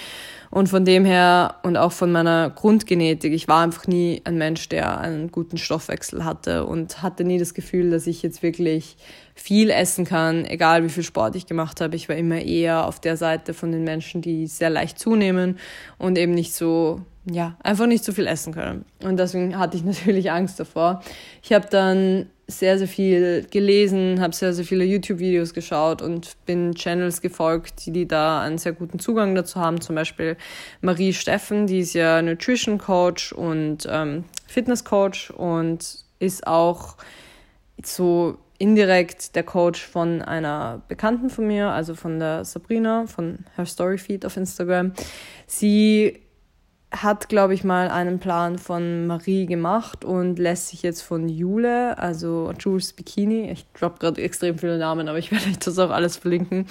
Und 0.50 0.68
von 0.68 0.84
dem 0.84 1.06
her 1.06 1.54
und 1.62 1.78
auch 1.78 1.92
von 1.92 2.12
meiner 2.12 2.50
Grundgenetik, 2.50 3.32
ich 3.32 3.48
war 3.48 3.62
einfach 3.62 3.86
nie 3.86 4.20
ein 4.24 4.36
Mensch, 4.36 4.68
der 4.68 5.00
einen 5.00 5.32
guten 5.32 5.56
Stoffwechsel 5.56 6.26
hatte 6.26 6.66
und 6.66 7.02
hatte 7.02 7.24
nie 7.24 7.38
das 7.38 7.54
Gefühl, 7.54 7.90
dass 7.90 8.06
ich 8.06 8.22
jetzt 8.22 8.42
wirklich 8.42 8.98
viel 9.34 9.70
essen 9.70 10.04
kann, 10.04 10.44
egal 10.44 10.84
wie 10.84 10.90
viel 10.90 11.04
Sport 11.04 11.36
ich 11.36 11.46
gemacht 11.46 11.80
habe. 11.80 11.96
Ich 11.96 12.08
war 12.10 12.16
immer 12.16 12.38
eher 12.38 12.86
auf 12.86 13.00
der 13.00 13.16
Seite 13.16 13.54
von 13.54 13.72
den 13.72 13.82
Menschen, 13.84 14.20
die 14.20 14.46
sehr 14.46 14.68
leicht 14.68 14.98
zunehmen 14.98 15.58
und 15.96 16.18
eben 16.18 16.34
nicht 16.34 16.52
so, 16.52 17.00
ja, 17.24 17.56
einfach 17.62 17.86
nicht 17.86 18.04
so 18.04 18.12
viel 18.12 18.26
essen 18.26 18.52
können. 18.52 18.84
Und 19.02 19.16
deswegen 19.16 19.58
hatte 19.58 19.78
ich 19.78 19.84
natürlich 19.86 20.30
Angst 20.30 20.60
davor. 20.60 21.02
Ich 21.42 21.54
habe 21.54 21.66
dann 21.70 22.26
sehr, 22.46 22.78
sehr 22.78 22.88
viel 22.88 23.46
gelesen, 23.50 24.20
habe 24.20 24.34
sehr, 24.34 24.52
sehr 24.52 24.64
viele 24.64 24.84
YouTube-Videos 24.84 25.54
geschaut 25.54 26.02
und 26.02 26.36
bin 26.44 26.74
Channels 26.74 27.20
gefolgt, 27.20 27.86
die, 27.86 27.92
die 27.92 28.06
da 28.06 28.42
einen 28.42 28.58
sehr 28.58 28.72
guten 28.72 28.98
Zugang 28.98 29.34
dazu 29.34 29.60
haben. 29.60 29.80
Zum 29.80 29.94
Beispiel 29.96 30.36
Marie 30.80 31.12
Steffen, 31.12 31.66
die 31.66 31.80
ist 31.80 31.94
ja 31.94 32.20
Nutrition 32.20 32.78
Coach 32.78 33.32
und 33.32 33.86
ähm, 33.88 34.24
Fitness 34.46 34.84
Coach 34.84 35.30
und 35.30 36.04
ist 36.18 36.46
auch 36.46 36.96
so 37.82 38.38
indirekt 38.58 39.34
der 39.34 39.42
Coach 39.42 39.84
von 39.84 40.22
einer 40.22 40.82
Bekannten 40.86 41.30
von 41.30 41.46
mir, 41.46 41.70
also 41.70 41.94
von 41.94 42.20
der 42.20 42.44
Sabrina 42.44 43.06
von 43.06 43.40
Her 43.56 43.66
Story 43.66 43.98
Feed 43.98 44.24
auf 44.24 44.36
Instagram. 44.36 44.92
Sie 45.48 46.21
hat, 46.92 47.28
glaube 47.28 47.54
ich, 47.54 47.64
mal 47.64 47.88
einen 47.88 48.18
Plan 48.18 48.58
von 48.58 49.06
Marie 49.06 49.46
gemacht 49.46 50.04
und 50.04 50.38
lässt 50.38 50.68
sich 50.68 50.82
jetzt 50.82 51.00
von 51.00 51.28
Jule, 51.28 51.98
also 51.98 52.52
Jules 52.58 52.92
Bikini, 52.92 53.50
ich 53.50 53.64
droppe 53.72 53.98
gerade 53.98 54.20
extrem 54.20 54.58
viele 54.58 54.78
Namen, 54.78 55.08
aber 55.08 55.18
ich 55.18 55.32
werde 55.32 55.46
euch 55.46 55.58
das 55.58 55.78
auch 55.78 55.90
alles 55.90 56.18
verlinken, 56.18 56.66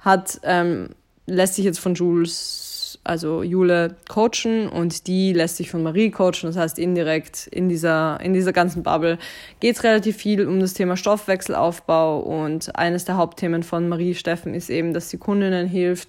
hat, 0.00 0.38
ähm, 0.42 0.90
lässt 1.26 1.54
sich 1.54 1.64
jetzt 1.64 1.80
von 1.80 1.94
Jules, 1.94 2.98
also 3.04 3.42
Jule, 3.42 3.96
coachen 4.08 4.68
und 4.68 5.06
die 5.06 5.32
lässt 5.32 5.56
sich 5.56 5.70
von 5.70 5.82
Marie 5.82 6.10
coachen. 6.10 6.44
Das 6.44 6.56
heißt, 6.56 6.78
indirekt 6.78 7.46
in 7.48 7.68
dieser, 7.68 8.20
in 8.20 8.34
dieser 8.34 8.52
ganzen 8.52 8.82
Bubble 8.82 9.18
geht 9.60 9.76
es 9.76 9.84
relativ 9.84 10.16
viel 10.16 10.46
um 10.46 10.60
das 10.60 10.74
Thema 10.74 10.96
Stoffwechselaufbau 10.96 12.20
und 12.20 12.76
eines 12.76 13.04
der 13.04 13.16
Hauptthemen 13.16 13.62
von 13.62 13.88
Marie 13.88 14.14
Steffen 14.14 14.54
ist 14.54 14.70
eben, 14.70 14.92
dass 14.92 15.10
sie 15.10 15.18
Kundinnen 15.18 15.66
hilft, 15.66 16.08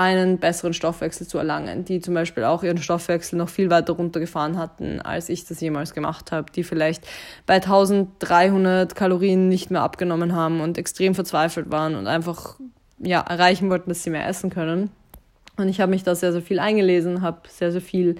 einen 0.00 0.38
besseren 0.38 0.72
Stoffwechsel 0.72 1.26
zu 1.26 1.36
erlangen, 1.36 1.84
die 1.84 2.00
zum 2.00 2.14
Beispiel 2.14 2.44
auch 2.44 2.62
ihren 2.62 2.78
Stoffwechsel 2.78 3.36
noch 3.36 3.50
viel 3.50 3.68
weiter 3.68 3.92
runtergefahren 3.92 4.56
hatten, 4.56 4.98
als 5.02 5.28
ich 5.28 5.44
das 5.44 5.60
jemals 5.60 5.92
gemacht 5.92 6.32
habe, 6.32 6.50
die 6.50 6.64
vielleicht 6.64 7.06
bei 7.44 7.56
1300 7.56 8.94
Kalorien 8.94 9.48
nicht 9.50 9.70
mehr 9.70 9.82
abgenommen 9.82 10.34
haben 10.34 10.62
und 10.62 10.78
extrem 10.78 11.14
verzweifelt 11.14 11.70
waren 11.70 11.96
und 11.96 12.06
einfach 12.06 12.58
ja, 12.98 13.20
erreichen 13.20 13.68
wollten, 13.68 13.90
dass 13.90 14.02
sie 14.02 14.08
mehr 14.08 14.26
essen 14.26 14.48
können. 14.48 14.88
Und 15.58 15.68
ich 15.68 15.82
habe 15.82 15.90
mich 15.90 16.02
da 16.02 16.14
sehr, 16.14 16.32
sehr 16.32 16.40
viel 16.40 16.60
eingelesen, 16.60 17.20
habe 17.20 17.40
sehr, 17.50 17.70
sehr 17.70 17.82
viel 17.82 18.16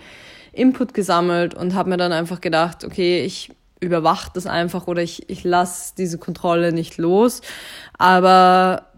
Input 0.52 0.92
gesammelt 0.92 1.54
und 1.54 1.74
habe 1.74 1.88
mir 1.88 1.96
dann 1.96 2.12
einfach 2.12 2.42
gedacht, 2.42 2.84
okay, 2.84 3.24
ich 3.24 3.52
überwache 3.80 4.30
das 4.34 4.46
einfach 4.46 4.86
oder 4.86 5.02
ich, 5.02 5.30
ich 5.30 5.44
lasse 5.44 5.94
diese 5.96 6.18
Kontrolle 6.18 6.72
nicht 6.72 6.98
los. 6.98 7.40
Aber 7.96 8.89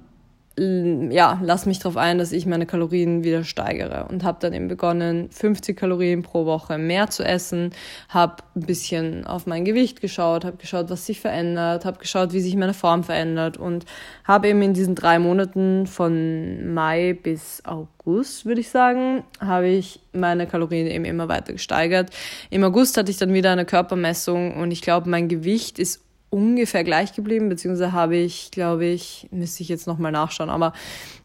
ja, 0.59 1.41
lass 1.43 1.65
mich 1.65 1.79
darauf 1.79 1.97
ein, 1.97 2.19
dass 2.19 2.31
ich 2.31 2.45
meine 2.45 2.67
Kalorien 2.67 3.25
wieder 3.25 3.43
steigere 3.43 4.07
und 4.11 4.23
habe 4.23 4.39
dann 4.41 4.53
eben 4.53 4.69
begonnen, 4.69 5.31
50 5.31 5.75
Kalorien 5.77 6.23
pro 6.23 6.45
Woche 6.45 6.77
mehr 6.77 7.09
zu 7.09 7.25
essen, 7.25 7.71
habe 8.11 8.43
ein 8.55 8.63
bisschen 8.63 9.27
auf 9.27 9.47
mein 9.47 9.65
Gewicht 9.65 10.03
geschaut, 10.03 10.45
habe 10.45 10.59
geschaut, 10.59 10.91
was 10.91 11.07
sich 11.07 11.21
verändert, 11.21 11.87
habe 11.87 11.99
geschaut, 11.99 12.35
wie 12.35 12.41
sich 12.41 12.55
meine 12.55 12.75
Form 12.75 13.03
verändert 13.03 13.57
und 13.57 13.87
habe 14.25 14.49
eben 14.49 14.61
in 14.61 14.75
diesen 14.75 14.95
drei 14.95 15.19
Monaten 15.19 15.87
von 15.87 16.75
Mai 16.75 17.15
bis 17.15 17.63
August, 17.65 18.45
würde 18.45 18.61
ich 18.61 18.69
sagen, 18.69 19.25
habe 19.41 19.69
ich 19.69 20.01
meine 20.13 20.47
Kalorien 20.47 20.87
eben 20.87 21.07
immer 21.07 21.29
weiter 21.29 21.55
gesteigert. 21.55 22.11
Im 22.51 22.63
August 22.63 22.99
hatte 22.99 23.11
ich 23.11 23.17
dann 23.17 23.33
wieder 23.33 23.53
eine 23.53 23.65
Körpermessung 23.65 24.55
und 24.57 24.71
ich 24.71 24.83
glaube, 24.83 25.09
mein 25.09 25.29
Gewicht 25.29 25.79
ist 25.79 26.03
ungefähr 26.33 26.83
gleich 26.83 27.13
geblieben, 27.13 27.51
beziehungsweise 27.51 27.93
habe 27.93 28.17
ich, 28.17 28.51
glaube 28.51 28.87
ich, 28.87 29.29
müsste 29.31 29.63
ich 29.63 29.69
jetzt 29.69 29.87
nochmal 29.87 30.13
nachschauen, 30.13 30.49
aber 30.49 30.73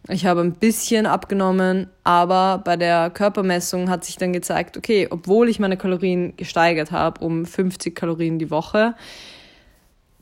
ich 0.10 0.26
habe 0.26 0.42
ein 0.42 0.54
bisschen 0.54 1.06
abgenommen, 1.06 1.88
aber 2.04 2.62
bei 2.64 2.76
der 2.76 3.10
Körpermessung 3.10 3.90
hat 3.90 4.04
sich 4.04 4.18
dann 4.18 4.34
gezeigt, 4.34 4.76
okay, 4.76 5.08
obwohl 5.10 5.48
ich 5.48 5.60
meine 5.60 5.78
Kalorien 5.78 6.36
gesteigert 6.36 6.92
habe 6.92 7.24
um 7.26 7.46
50 7.46 7.96
Kalorien 7.96 8.38
die 8.38 8.52
Woche, 8.52 8.96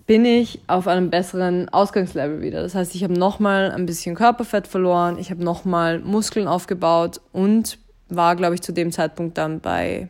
bin 0.05 0.23
ich 0.23 0.59
auf 0.67 0.87
einem 0.87 1.09
besseren 1.09 1.67
Ausgangslevel 1.69 2.43
wieder. 2.43 2.61
Das 2.61 2.75
heißt, 2.75 2.93
ich 2.93 3.03
habe 3.03 3.13
nochmal 3.13 3.71
ein 3.71 3.87
bisschen 3.87 4.15
Körperfett 4.15 4.67
verloren, 4.67 5.17
ich 5.17 5.31
habe 5.31 5.43
nochmal 5.43 5.97
Muskeln 5.99 6.47
aufgebaut 6.47 7.21
und 7.31 7.79
war, 8.07 8.35
glaube 8.35 8.53
ich, 8.53 8.61
zu 8.61 8.71
dem 8.71 8.91
Zeitpunkt 8.91 9.39
dann 9.39 9.61
bei 9.61 10.09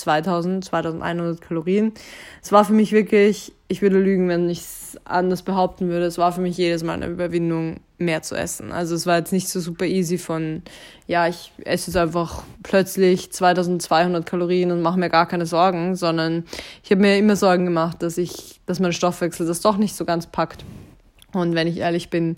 2000, 0.00 0.64
2100 0.64 1.40
Kalorien. 1.40 1.92
Es 2.42 2.52
war 2.52 2.64
für 2.64 2.72
mich 2.72 2.92
wirklich, 2.92 3.52
ich 3.68 3.82
würde 3.82 3.98
lügen, 3.98 4.28
wenn 4.28 4.48
ich 4.48 4.60
es 4.60 4.98
anders 5.04 5.42
behaupten 5.42 5.88
würde, 5.88 6.06
es 6.06 6.18
war 6.18 6.32
für 6.32 6.40
mich 6.40 6.56
jedes 6.56 6.82
Mal 6.82 6.94
eine 6.94 7.06
Überwindung, 7.06 7.80
mehr 8.00 8.22
zu 8.22 8.34
essen. 8.34 8.72
Also 8.72 8.94
es 8.94 9.06
war 9.06 9.18
jetzt 9.18 9.32
nicht 9.32 9.48
so 9.48 9.60
super 9.60 9.84
easy 9.84 10.18
von, 10.18 10.62
ja, 11.06 11.28
ich 11.28 11.52
esse 11.64 11.90
jetzt 11.90 11.96
einfach 11.96 12.42
plötzlich 12.62 13.30
2200 13.30 14.24
Kalorien 14.24 14.72
und 14.72 14.80
mache 14.80 14.98
mir 14.98 15.10
gar 15.10 15.28
keine 15.28 15.46
Sorgen, 15.46 15.94
sondern 15.96 16.44
ich 16.82 16.90
habe 16.90 17.02
mir 17.02 17.18
immer 17.18 17.36
Sorgen 17.36 17.66
gemacht, 17.66 18.02
dass 18.02 18.16
ich, 18.18 18.60
dass 18.66 18.80
mein 18.80 18.92
Stoffwechsel 18.92 19.46
das 19.46 19.60
doch 19.60 19.76
nicht 19.76 19.94
so 19.94 20.04
ganz 20.04 20.26
packt. 20.26 20.64
Und 21.32 21.54
wenn 21.54 21.68
ich 21.68 21.76
ehrlich 21.76 22.10
bin, 22.10 22.36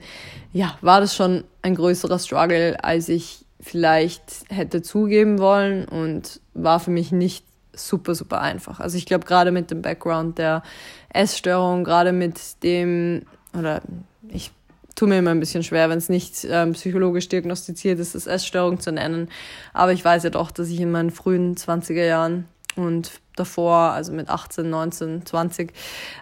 ja, 0.53 0.77
war 0.81 1.01
das 1.01 1.15
schon 1.15 1.45
ein 1.63 1.75
größerer 1.75 2.19
Struggle, 2.19 2.83
als 2.85 3.09
ich 3.09 3.47
vielleicht 3.61 4.45
hätte 4.49 4.83
zugeben 4.83 5.39
wollen 5.39 5.87
und 5.87 6.41
war 6.53 6.81
für 6.81 6.91
mich 6.91 7.13
nicht 7.13 7.47
super, 7.75 8.15
super 8.15 8.41
einfach. 8.41 8.81
Also 8.81 8.97
ich 8.97 9.07
glaube, 9.07 9.25
gerade 9.25 9.51
mit 9.51 9.71
dem 9.71 9.83
Background 9.83 10.39
der 10.39 10.63
Essstörung, 11.11 11.85
gerade 11.85 12.13
mit 12.13 12.63
dem, 12.63 13.23
oder 13.57 13.83
ich 14.29 14.51
tue 14.95 15.09
mir 15.09 15.19
immer 15.19 15.31
ein 15.31 15.41
bisschen 15.41 15.63
schwer, 15.63 15.89
wenn 15.89 15.99
es 15.99 16.09
nicht 16.09 16.47
ähm, 16.49 16.73
psychologisch 16.73 17.29
diagnostiziert 17.29 17.99
ist, 17.99 18.15
das 18.15 18.27
Essstörung 18.27 18.81
zu 18.81 18.93
nennen. 18.93 19.29
Aber 19.73 19.93
ich 19.93 20.05
weiß 20.05 20.25
ja 20.25 20.31
doch, 20.31 20.51
dass 20.51 20.69
ich 20.69 20.81
in 20.81 20.91
meinen 20.91 21.11
frühen 21.11 21.57
20er 21.57 22.05
Jahren 22.05 22.47
und 22.77 23.21
davor, 23.37 23.93
also 23.93 24.13
mit 24.13 24.29
18, 24.29 24.69
19, 24.69 25.27
20, 25.27 25.73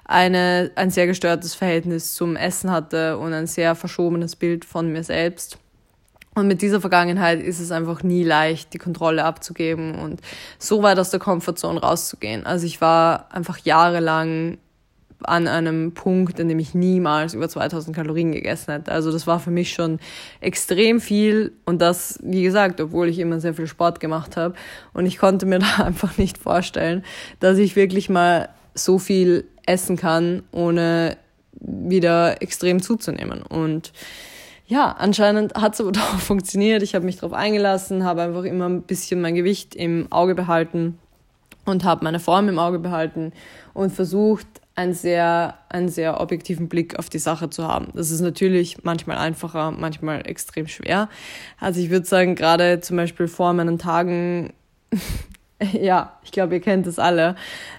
eine, 0.05 0.71
ein 0.77 0.91
sehr 0.91 1.07
gestörtes 1.07 1.55
Verhältnis 1.55 2.15
zum 2.15 2.37
Essen 2.37 2.71
hatte 2.71 3.19
und 3.19 3.33
ein 3.33 3.47
sehr 3.47 3.75
verschobenes 3.75 4.37
Bild 4.37 4.65
von 4.65 4.93
mir 4.93 5.03
selbst. 5.03 5.59
Und 6.35 6.47
mit 6.47 6.63
dieser 6.63 6.81
Vergangenheit 6.81 7.43
ist 7.43 7.59
es 7.59 7.73
einfach 7.73 8.03
nie 8.03 8.23
leicht, 8.23 8.73
die 8.73 8.79
Kontrolle 8.79 9.25
abzugeben 9.25 9.97
und 9.97 10.21
so 10.59 10.83
weit 10.83 10.99
aus 10.99 11.11
der 11.11 11.19
Komfortzone 11.19 11.81
rauszugehen. 11.81 12.47
Also 12.47 12.67
ich 12.67 12.81
war 12.81 13.33
einfach 13.35 13.59
jahrelang 13.59 14.59
an 15.23 15.49
einem 15.49 15.93
Punkt, 15.93 16.41
an 16.41 16.49
dem 16.49 16.59
ich 16.59 16.75
niemals 16.75 17.35
über 17.35 17.49
2000 17.49 17.95
Kalorien 17.95 18.33
gegessen 18.33 18.73
hätte. 18.73 18.93
Also 18.93 19.13
das 19.13 19.27
war 19.27 19.41
für 19.41 19.51
mich 19.51 19.73
schon 19.73 19.99
extrem 20.41 21.01
viel 21.01 21.53
und 21.65 21.83
das, 21.83 22.19
wie 22.23 22.43
gesagt, 22.43 22.81
obwohl 22.81 23.09
ich 23.09 23.19
immer 23.19 23.41
sehr 23.41 23.55
viel 23.55 23.67
Sport 23.67 24.01
gemacht 24.01 24.37
habe. 24.37 24.55
Und 24.93 25.07
ich 25.07 25.19
konnte 25.19 25.47
mir 25.47 25.59
da 25.77 25.85
einfach 25.85 26.17
nicht 26.17 26.39
vorstellen, 26.39 27.05
dass 27.41 27.59
ich 27.59 27.77
wirklich 27.77 28.09
mal 28.09 28.49
so 28.75 28.99
viel 28.99 29.45
essen 29.67 29.97
kann, 29.97 30.43
ohne 30.53 31.17
wieder 31.53 32.41
extrem 32.41 32.81
zuzunehmen. 32.81 33.43
Und 33.43 33.93
ja, 34.71 34.93
anscheinend 34.93 35.55
hat 35.55 35.75
es 35.75 35.81
aber 35.81 35.93
doch 35.93 36.21
funktioniert. 36.21 36.83
Ich 36.83 36.95
habe 36.95 37.05
mich 37.05 37.17
darauf 37.17 37.33
eingelassen, 37.33 38.05
habe 38.05 38.23
einfach 38.23 38.45
immer 38.45 38.69
ein 38.69 38.83
bisschen 38.83 39.21
mein 39.21 39.35
Gewicht 39.35 39.75
im 39.75 40.11
Auge 40.11 40.35
behalten 40.35 40.99
und 41.67 41.85
habe 41.85 42.05
meine 42.05 42.21
Form 42.21 42.49
im 42.49 42.59
Auge 42.59 42.79
behalten 42.79 43.33
und 43.75 43.93
versucht, 43.93 44.47
einen 44.77 44.95
sehr, 44.95 45.59
einen 45.69 45.89
sehr 45.89 46.21
objektiven 46.21 46.69
Blick 46.69 46.99
auf 46.99 47.11
die 47.11 47.19
Sache 47.19 47.51
zu 47.51 47.67
haben. 47.67 47.89
Das 47.95 48.11
ist 48.11 48.21
natürlich 48.21 48.83
manchmal 48.85 49.19
einfacher, 49.19 49.73
manchmal 49.73 50.27
extrem 50.27 50.69
schwer. 50.69 51.09
Also 51.59 51.81
ich 51.81 51.91
würde 51.91 52.07
sagen, 52.07 52.35
gerade 52.35 52.81
zum 52.81 52.97
Beispiel 52.97 53.27
vor 53.27 53.53
meinen 53.53 53.77
Tagen 53.77 54.53
ja, 55.73 56.13
ich 56.23 56.33
glaube, 56.33 56.55
ihr 56.55 56.61
kennt 56.61 56.87
das 56.87 56.99
alle. 56.99 57.35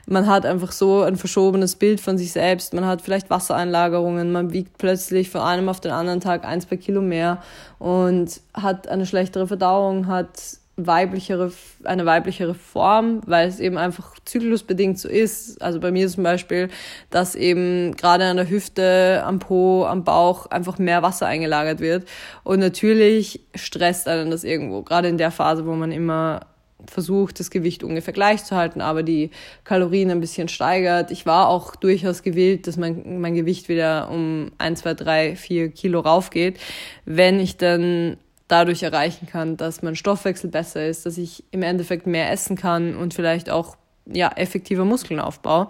Man 0.06 0.28
hat 0.28 0.46
einfach 0.46 0.72
so 0.72 1.02
ein 1.02 1.15
verschobenes 1.15 1.76
Bild 1.76 2.00
von 2.00 2.17
sich 2.17 2.32
selbst. 2.32 2.74
Man 2.74 2.86
hat 2.86 3.02
vielleicht 3.02 3.30
Wassereinlagerungen. 3.30 4.32
Man 4.32 4.54
wiegt 4.54 4.78
plötzlich 4.78 5.30
von 5.30 5.41
einem 5.41 5.67
auf 5.70 5.80
den 5.80 5.91
anderen 5.91 6.20
Tag 6.20 6.46
ein, 6.46 6.62
zwei 6.62 6.78
Kilo 6.78 7.02
mehr 7.02 7.41
und 7.80 8.41
hat 8.54 8.88
eine 8.88 9.06
schlechtere 9.06 9.48
Verdauung, 9.48 10.08
hat 10.08 10.60
weiblichere, 10.78 11.52
eine 11.84 12.06
weiblichere 12.06 12.54
Form, 12.54 13.22
weil 13.26 13.48
es 13.48 13.60
eben 13.60 13.78
einfach 13.78 14.15
zyklusbedingt 14.26 15.00
so 15.00 15.10
ist. 15.10 15.62
Also 15.62 15.80
bei 15.80 15.91
mir 15.91 16.08
zum 16.08 16.24
Beispiel, 16.24 16.70
dass 17.10 17.36
eben 17.36 17.96
gerade 17.96 18.26
an 18.26 18.38
der 18.38 18.50
Hüfte, 18.50 19.24
am 19.26 19.39
Po, 19.39 19.86
am 19.86 20.04
Bauch 20.04 20.46
einfach 20.48 20.78
mehr 20.78 21.02
Wasser 21.02 21.26
eingelagert 21.26 21.80
wird. 21.80 22.08
Und 22.44 22.60
natürlich 22.60 23.41
stresst 23.56 24.08
einen 24.08 24.32
das 24.32 24.44
irgendwo, 24.44 24.82
gerade 24.84 25.08
in 25.08 25.17
der 25.17 25.32
Phase, 25.32 25.65
wo 25.65 25.74
man 25.74 25.91
immer 25.91 26.41
versucht, 26.88 27.39
das 27.39 27.50
Gewicht 27.50 27.84
ungefähr 27.84 28.13
gleich 28.13 28.44
zu 28.44 28.56
halten, 28.56 28.82
aber 28.82 29.04
die 29.04 29.32
Kalorien 29.63 30.12
ein 30.12 30.20
bisschen 30.20 30.48
steigert. 30.48 31.12
Ich 31.12 31.26
war 31.26 31.48
auch 31.48 31.76
durchaus 31.76 32.24
gewillt, 32.24 32.67
dass 32.67 32.78
mein, 32.78 33.20
mein 33.20 33.36
Gewicht 33.36 33.70
wieder 33.70 34.10
um 34.10 34.52
ein, 34.58 34.76
zwei, 34.76 34.94
drei, 34.94 35.36
vier 35.36 35.70
Kilo 35.70 36.00
raufgeht, 36.00 36.60
wenn 37.06 37.39
ich 37.39 37.58
dann 37.58 38.17
dadurch 38.48 38.84
erreichen 38.84 39.28
kann, 39.28 39.56
dass 39.56 39.82
mein 39.82 39.96
Stoffwechsel 39.96 40.50
besser 40.50 40.86
ist, 40.86 41.06
dass 41.06 41.17
ich 41.17 41.44
im 41.52 41.63
Endeffekt 41.63 42.06
mehr 42.06 42.32
essen 42.32 42.58
kann 42.58 42.96
und 42.96 43.13
vielleicht 43.13 43.50
auch 43.50 43.78
ja 44.06 44.30
effektiver 44.36 44.84
Muskeln 44.84 45.20
aufbaue. 45.20 45.70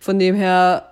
Von 0.00 0.18
dem 0.18 0.34
her 0.34 0.91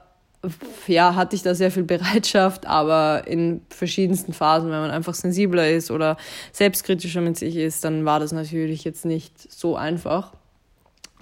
ja, 0.87 1.15
hatte 1.15 1.37
ich 1.37 1.43
da 1.43 1.55
sehr 1.55 1.71
viel 1.71 1.83
Bereitschaft, 1.83 2.67
aber 2.67 3.27
in 3.27 3.61
verschiedensten 3.69 4.33
Phasen, 4.33 4.71
wenn 4.71 4.81
man 4.81 4.91
einfach 4.91 5.15
sensibler 5.15 5.69
ist 5.71 5.91
oder 5.91 6.17
selbstkritischer 6.53 7.21
mit 7.21 7.37
sich 7.37 7.57
ist, 7.57 7.85
dann 7.85 8.05
war 8.05 8.21
das 8.21 8.33
natürlich 8.33 8.85
jetzt 8.85 9.05
nicht 9.05 9.53
so 9.53 9.77
einfach. 9.77 10.33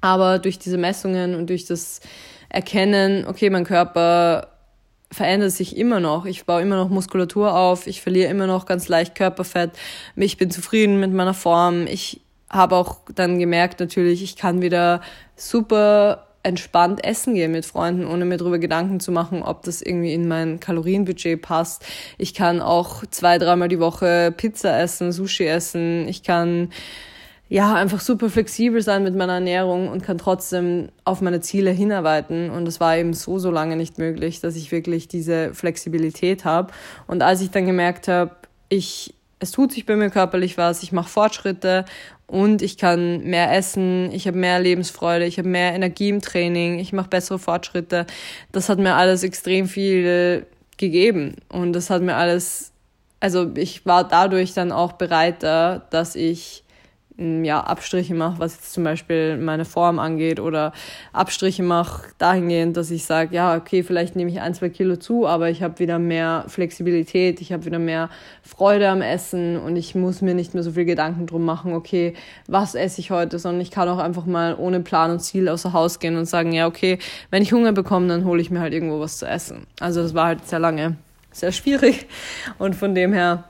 Aber 0.01 0.39
durch 0.39 0.59
diese 0.59 0.79
Messungen 0.79 1.35
und 1.35 1.51
durch 1.51 1.65
das 1.67 2.01
Erkennen, 2.49 3.27
okay, 3.27 3.51
mein 3.51 3.65
Körper 3.65 4.49
verändert 5.11 5.53
sich 5.53 5.77
immer 5.77 6.01
noch. 6.01 6.25
Ich 6.25 6.45
baue 6.45 6.63
immer 6.63 6.77
noch 6.77 6.89
Muskulatur 6.89 7.55
auf, 7.55 7.87
ich 7.87 8.01
verliere 8.03 8.31
immer 8.31 8.47
noch 8.47 8.67
ganz 8.67 8.89
leicht 8.89 9.15
Körperfett. 9.15 9.73
Ich 10.17 10.37
bin 10.37 10.51
zufrieden 10.51 11.01
mit 11.01 11.13
meiner 11.13 11.35
Form. 11.35 11.87
Ich 11.87 12.21
habe 12.51 12.77
auch 12.77 13.01
dann 13.15 13.39
gemerkt 13.39 13.81
natürlich, 13.81 14.23
ich 14.23 14.37
kann 14.37 14.63
wieder 14.63 15.01
super 15.37 16.28
entspannt 16.43 17.05
essen 17.05 17.35
gehen 17.35 17.53
mit 17.53 17.67
Freunden, 17.67 18.07
ohne 18.07 18.25
mir 18.25 18.37
darüber 18.37 18.59
Gedanken 18.59 19.01
zu 19.01 19.13
machen, 19.13 19.43
ob 19.43 19.63
das 19.63 19.83
irgendwie 19.83 20.13
in 20.13 20.29
mein 20.29 20.61
Kalorienbudget 20.61 21.43
passt. 21.43 21.85
Ich 22.17 22.35
kann 22.35 22.61
auch 22.61 23.05
zwei, 23.11 23.39
dreimal 23.39 23.69
die 23.69 23.81
Woche 23.81 24.33
Pizza 24.37 24.81
essen, 24.81 25.13
Sushi 25.13 25.47
essen. 25.47 26.07
Ich 26.09 26.23
kann 26.23 26.71
ja 27.49 27.75
einfach 27.75 28.01
super 28.01 28.29
flexibel 28.31 28.83
sein 28.83 29.03
mit 29.03 29.17
meiner 29.17 29.35
Ernährung 29.35 29.89
und 29.89 30.03
kann 30.03 30.19
trotzdem 30.19 30.91
auf 31.05 31.21
meine 31.21 31.41
Ziele 31.41 31.71
hinarbeiten. 31.71 32.51
Und 32.51 32.67
das 32.67 32.79
war 32.79 32.97
eben 32.97 33.15
so, 33.15 33.39
so 33.39 33.51
lange 33.51 33.77
nicht 33.77 33.99
möglich, 33.99 34.41
dass 34.41 34.55
ich 34.57 34.71
wirklich 34.71 35.09
diese 35.09 35.55
Flexibilität 35.55 36.45
habe. 36.45 36.73
Und 37.07 37.23
als 37.23 37.41
ich 37.41 37.51
dann 37.51 37.67
gemerkt 37.67 38.09
habe, 38.09 38.33
ich 38.69 39.15
es 39.41 39.53
tut 39.53 39.73
sich 39.73 39.87
bei 39.87 39.97
mir 39.97 40.11
körperlich 40.11 40.59
was, 40.59 40.83
ich 40.83 40.93
mache 40.93 41.09
Fortschritte 41.09 41.85
und 42.29 42.61
ich 42.61 42.77
kann 42.77 43.23
mehr 43.25 43.53
essen, 43.57 44.13
ich 44.13 44.27
habe 44.27 44.37
mehr 44.37 44.61
Lebensfreude, 44.61 45.25
ich 45.25 45.39
habe 45.39 45.49
mehr 45.49 45.75
Energie 45.75 46.11
im 46.11 46.21
Training, 46.21 46.79
ich 46.79 46.93
mache 46.93 47.09
bessere 47.09 47.39
Fortschritte. 47.39 48.07
Das 48.53 48.69
hat 48.69 48.79
mir 48.79 48.95
alles 48.95 49.23
extrem 49.23 49.67
viel 49.67 50.47
gegeben 50.77 51.37
und 51.49 51.73
das 51.73 51.89
hat 51.89 52.03
mir 52.03 52.17
alles, 52.17 52.73
also 53.19 53.51
ich 53.57 53.87
war 53.87 54.07
dadurch 54.07 54.53
dann 54.53 54.73
auch 54.73 54.93
bereiter, 54.93 55.87
dass 55.91 56.15
ich 56.15 56.65
ja, 57.19 57.61
Abstriche 57.61 58.15
mache, 58.15 58.39
was 58.39 58.55
jetzt 58.55 58.73
zum 58.73 58.85
Beispiel 58.85 59.37
meine 59.37 59.65
Form 59.65 59.99
angeht 59.99 60.39
oder 60.39 60.73
Abstriche 61.13 61.65
mache 61.65 62.13
dahingehend, 62.19 62.77
dass 62.77 62.93
ich 62.93 63.05
sage, 63.07 63.35
ja, 63.35 63.57
okay, 63.57 63.83
vielleicht 63.83 64.15
nehme 64.15 64.31
ich 64.31 64.41
ein, 64.41 64.55
zwei 64.55 64.69
Kilo 64.69 64.97
zu, 64.97 65.27
aber 65.27 65.51
ich 65.51 65.63
habe 65.63 65.81
wieder 65.81 65.99
mehr 65.99 66.45
Flexibilität, 66.47 67.41
ich 67.41 67.53
habe 67.53 67.65
wieder 67.65 67.81
mehr 67.81 68.09
Freude 68.43 68.89
am 68.89 69.03
Essen 69.03 69.59
und 69.59 69.75
ich 69.75 69.97
muss 69.97 70.23
mir 70.23 70.35
nicht 70.35 70.55
mehr 70.55 70.63
so 70.63 70.71
viel 70.73 70.85
Gedanken 70.85 71.27
drum 71.27 71.45
machen, 71.45 71.73
okay, 71.73 72.15
was 72.47 72.77
esse 72.77 73.01
ich 73.01 73.11
heute, 73.11 73.41
sondern 73.41 73.63
ich 73.63 73.73
kann 73.73 73.89
auch 73.89 73.99
einfach 73.99 74.25
mal 74.25 74.55
ohne 74.57 74.79
Plan 74.81 75.11
und 75.11 75.19
Ziel 75.19 75.49
außer 75.49 75.73
Haus 75.73 75.99
gehen 75.99 76.17
und 76.17 76.27
sagen, 76.27 76.53
ja, 76.53 76.69
okay, 76.69 76.99
wenn 77.31 77.43
ich 77.43 77.53
Hunger 77.53 77.73
bekomme, 77.73 78.07
dann 78.07 78.25
hole 78.25 78.41
ich 78.41 78.51
mir 78.51 78.61
halt 78.61 78.73
irgendwo 78.73 79.01
was 79.01 79.19
zu 79.19 79.27
essen. 79.27 79.67
Also 79.81 80.03
das 80.03 80.15
war 80.15 80.27
halt 80.27 80.47
sehr 80.47 80.61
lange 80.61 80.97
sehr 81.39 81.53
schwierig 81.53 82.07
und 82.59 82.75
von 82.75 82.95
dem 82.95 83.13
her 83.13 83.45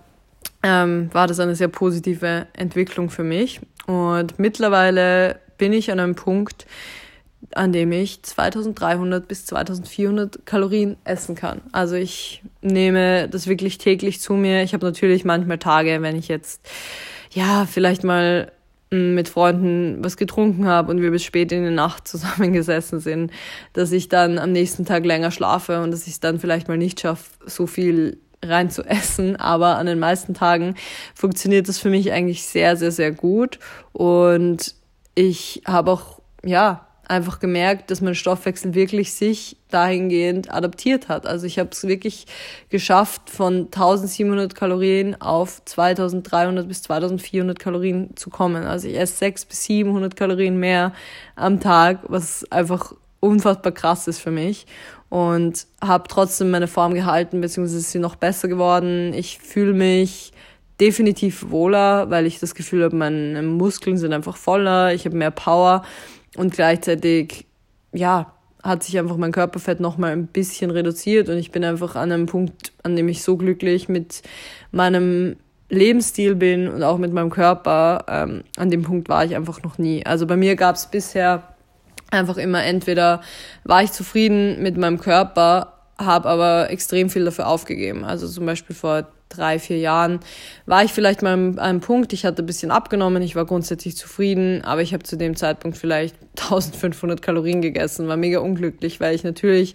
ähm, 0.63 1.09
war 1.13 1.27
das 1.27 1.41
eine 1.41 1.55
sehr 1.55 1.69
positive 1.69 2.47
Entwicklung 2.53 3.11
für 3.11 3.25
mich. 3.25 3.61
Und 3.87 4.39
mittlerweile 4.39 5.41
bin 5.57 5.73
ich 5.73 5.91
an 5.91 6.01
einem 6.01 6.15
Punkt, 6.15 6.67
an 7.55 7.73
dem 7.73 7.93
ich 7.93 8.23
2300 8.23 9.27
bis 9.27 9.47
2400 9.47 10.45
Kalorien 10.45 10.97
essen 11.05 11.35
kann. 11.35 11.61
Also 11.73 11.95
ich 11.95 12.43
nehme 12.61 13.29
das 13.29 13.47
wirklich 13.47 13.79
täglich 13.79 14.21
zu 14.21 14.35
mir. 14.35 14.63
Ich 14.63 14.75
habe 14.75 14.85
natürlich 14.85 15.25
manchmal 15.25 15.59
Tage, 15.59 16.03
wenn 16.03 16.17
ich 16.17 16.29
jetzt 16.29 16.69
ja 17.31 17.67
vielleicht 17.67 18.05
mal 18.05 18.53
hm, 18.91 19.15
mit 19.15 19.29
Freunden 19.29 20.05
was 20.05 20.17
getrunken 20.17 20.67
habe 20.67 20.91
und 20.91 21.01
wir 21.01 21.11
bis 21.11 21.25
spät 21.25 21.53
in 21.53 21.65
die 21.65 21.71
Nacht 21.71 22.09
zusammengesessen 22.09 23.01
sind, 23.01 23.31
dass 23.73 23.93
ich 23.93 24.09
dann 24.09 24.39
am 24.39 24.53
nächsten 24.53 24.85
Tag 24.85 25.05
länger 25.05 25.31
schlafe 25.31 25.81
und 25.83 25.93
dass 25.93 26.07
ich 26.07 26.15
es 26.15 26.21
dann 26.21 26.41
vielleicht 26.41 26.69
mal 26.69 26.79
nicht 26.79 27.01
schaffe, 27.01 27.31
so 27.47 27.67
viel 27.67 28.19
rein 28.45 28.71
zu 28.71 28.83
essen, 28.85 29.37
aber 29.37 29.77
an 29.77 29.87
den 29.87 29.99
meisten 29.99 30.35
Tagen 30.35 30.75
funktioniert 31.15 31.69
das 31.69 31.79
für 31.79 31.91
mich 31.91 32.13
eigentlich 32.13 32.45
sehr, 32.45 32.77
sehr, 32.77 32.93
sehr 32.93 33.13
gut 33.13 33.59
und 33.93 34.75
ich 35.15 35.63
habe 35.67 35.91
auch, 35.91 36.21
ja, 36.45 36.89
einfach 37.09 37.41
gemerkt, 37.41 37.91
dass 37.91 38.01
mein 38.01 38.15
Stoffwechsel 38.15 38.75
wirklich 38.75 39.15
sich 39.15 39.57
dahingehend 39.71 40.53
adaptiert 40.53 41.09
hat. 41.09 41.27
Also 41.27 41.47
ich 41.47 41.59
habe 41.59 41.71
es 41.73 41.85
wirklich 41.85 42.27
geschafft, 42.69 43.31
von 43.31 43.65
1700 43.67 44.55
Kalorien 44.55 45.21
auf 45.21 45.65
2300 45.65 46.69
bis 46.69 46.83
2400 46.83 47.59
Kalorien 47.59 48.11
zu 48.17 48.31
kommen. 48.31 48.65
Also 48.65 48.89
ich 48.89 48.99
esse 48.99 49.17
600 49.17 49.49
bis 49.49 49.65
700 49.65 50.17
Kalorien 50.17 50.59
mehr 50.59 50.93
am 51.35 51.61
Tag, 51.61 52.01
was 52.09 52.51
einfach 52.53 52.93
unfassbar 53.21 53.73
krass 53.73 54.07
ist 54.07 54.21
für 54.21 54.31
mich 54.31 54.67
und 55.09 55.67
habe 55.83 56.05
trotzdem 56.09 56.51
meine 56.51 56.69
Form 56.69 56.95
gehalten, 56.95 57.41
beziehungsweise 57.41 57.79
ist 57.79 57.93
sie 57.93 57.99
noch 57.99 58.17
besser 58.17 58.49
geworden. 58.49 59.13
Ich 59.15 59.39
fühle 59.39 59.73
mich 59.73 60.33
definitiv 60.81 61.51
wohler, 61.51 62.11
weil 62.11 62.27
ich 62.27 62.39
das 62.39 62.55
Gefühl 62.55 62.85
habe, 62.85 62.97
meine 62.97 63.43
Muskeln 63.43 63.99
sind 63.99 64.13
einfach 64.13 64.37
voller, 64.37 64.95
ich 64.95 65.05
habe 65.07 65.17
mehr 65.17 65.31
Power 65.31 65.83
und 66.37 66.53
gleichzeitig, 66.53 67.47
ja, 67.93 68.33
hat 68.63 68.83
sich 68.83 68.99
einfach 68.99 69.17
mein 69.17 69.33
Körperfett 69.33 69.81
noch 69.81 69.99
mal 69.99 70.13
ein 70.13 70.27
bisschen 70.27 70.71
reduziert 70.71 71.29
und 71.29 71.39
ich 71.39 71.51
bin 71.51 71.65
einfach 71.65 71.97
an 71.97 72.13
einem 72.13 72.27
Punkt, 72.27 72.73
an 72.83 72.97
dem 72.97 73.09
ich 73.09 73.23
so 73.23 73.37
glücklich 73.37 73.89
mit 73.89 74.23
meinem 74.73 75.37
Lebensstil 75.71 76.35
bin 76.35 76.69
und 76.69 76.83
auch 76.83 76.99
mit 76.99 77.13
meinem 77.13 77.31
Körper. 77.31 78.05
Ähm, 78.09 78.43
an 78.57 78.71
dem 78.71 78.83
Punkt 78.83 79.09
war 79.09 79.25
ich 79.25 79.37
einfach 79.37 79.63
noch 79.63 79.79
nie. 79.79 80.05
Also 80.05 80.27
bei 80.27 80.37
mir 80.37 80.57
gab 80.57 80.77
es 80.77 80.87
bisher 80.87 81.55
einfach 82.11 82.37
immer 82.37 82.65
entweder 82.65 83.21
war 83.65 83.83
ich 83.83 83.93
zufrieden 83.93 84.63
mit 84.63 84.77
meinem 84.77 84.99
Körper, 84.99 85.75
habe 85.99 86.29
aber 86.29 86.71
extrem 86.71 87.11
viel 87.11 87.25
dafür 87.25 87.49
aufgegeben. 87.49 88.05
Also 88.05 88.29
zum 88.29 88.47
Beispiel 88.47 88.75
vor 88.75 89.09
drei, 89.29 89.59
vier 89.59 89.79
Jahren 89.79 90.21
war 90.67 90.85
ich 90.85 90.93
vielleicht 90.93 91.23
mal 91.23 91.35
an 91.35 91.59
einem 91.59 91.81
Punkt, 91.81 92.13
ich 92.13 92.25
hatte 92.25 92.43
ein 92.43 92.47
bisschen 92.47 92.71
abgenommen, 92.71 93.23
ich 93.23 93.37
war 93.37 93.45
grundsätzlich 93.45 93.97
zufrieden, 93.97 94.65
aber 94.65 94.81
ich 94.81 94.95
habe 94.95 95.03
zu 95.03 95.17
dem 95.17 95.37
Zeitpunkt 95.37 95.77
vielleicht 95.77 96.17
1500 96.41 97.21
Kalorien 97.21 97.61
gegessen, 97.61 98.09
war 98.09 98.17
mega 98.17 98.39
unglücklich, 98.41 99.01
weil 99.01 99.15
ich 99.15 99.25
natürlich 99.25 99.75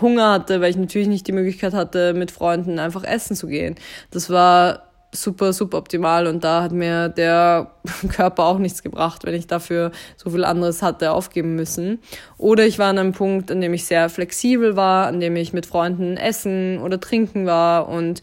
Hunger 0.00 0.32
hatte, 0.32 0.60
weil 0.60 0.70
ich 0.70 0.76
natürlich 0.76 1.08
nicht 1.08 1.26
die 1.26 1.32
Möglichkeit 1.32 1.74
hatte, 1.74 2.14
mit 2.14 2.30
Freunden 2.30 2.78
einfach 2.78 3.04
essen 3.04 3.36
zu 3.36 3.46
gehen. 3.46 3.74
Das 4.10 4.30
war 4.30 4.93
super, 5.14 5.52
super 5.52 5.78
optimal 5.78 6.26
und 6.26 6.44
da 6.44 6.62
hat 6.62 6.72
mir 6.72 7.08
der 7.08 7.70
Körper 8.12 8.44
auch 8.44 8.58
nichts 8.58 8.82
gebracht, 8.82 9.24
wenn 9.24 9.34
ich 9.34 9.46
dafür 9.46 9.92
so 10.16 10.30
viel 10.30 10.44
anderes 10.44 10.82
hatte 10.82 11.12
aufgeben 11.12 11.54
müssen. 11.54 12.00
Oder 12.38 12.66
ich 12.66 12.78
war 12.78 12.88
an 12.88 12.98
einem 12.98 13.12
Punkt, 13.12 13.50
an 13.50 13.60
dem 13.60 13.74
ich 13.74 13.86
sehr 13.86 14.08
flexibel 14.08 14.76
war, 14.76 15.06
an 15.06 15.20
dem 15.20 15.36
ich 15.36 15.52
mit 15.52 15.66
Freunden 15.66 16.16
essen 16.16 16.78
oder 16.78 17.00
trinken 17.00 17.46
war 17.46 17.88
und 17.88 18.20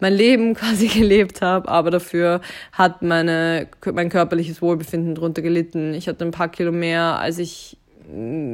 mein 0.00 0.12
Leben 0.12 0.54
quasi 0.54 0.88
gelebt 0.88 1.42
habe, 1.42 1.68
aber 1.68 1.90
dafür 1.90 2.40
hat 2.72 3.02
meine, 3.02 3.68
mein 3.92 4.10
körperliches 4.10 4.60
Wohlbefinden 4.60 5.14
drunter 5.14 5.42
gelitten. 5.42 5.94
Ich 5.94 6.08
hatte 6.08 6.24
ein 6.24 6.30
paar 6.30 6.48
Kilo 6.48 6.72
mehr, 6.72 7.18
als 7.18 7.38
ich 7.38 7.78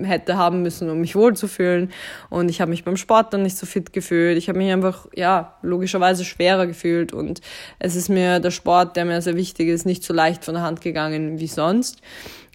hätte 0.02 0.36
haben 0.36 0.62
müssen, 0.62 0.90
um 0.90 1.00
mich 1.00 1.16
wohlzufühlen. 1.16 1.90
Und 2.28 2.48
ich 2.48 2.60
habe 2.60 2.70
mich 2.70 2.84
beim 2.84 2.96
Sport 2.96 3.32
dann 3.32 3.42
nicht 3.42 3.56
so 3.56 3.66
fit 3.66 3.92
gefühlt. 3.92 4.38
Ich 4.38 4.48
habe 4.48 4.58
mich 4.58 4.72
einfach, 4.72 5.06
ja, 5.14 5.56
logischerweise 5.62 6.24
schwerer 6.24 6.66
gefühlt. 6.66 7.12
Und 7.12 7.40
es 7.78 7.96
ist 7.96 8.08
mir 8.08 8.40
der 8.40 8.50
Sport, 8.50 8.96
der 8.96 9.04
mir 9.04 9.20
sehr 9.22 9.36
wichtig 9.36 9.68
ist, 9.68 9.86
nicht 9.86 10.04
so 10.04 10.12
leicht 10.12 10.44
von 10.44 10.54
der 10.54 10.62
Hand 10.62 10.80
gegangen 10.80 11.40
wie 11.40 11.46
sonst. 11.46 12.00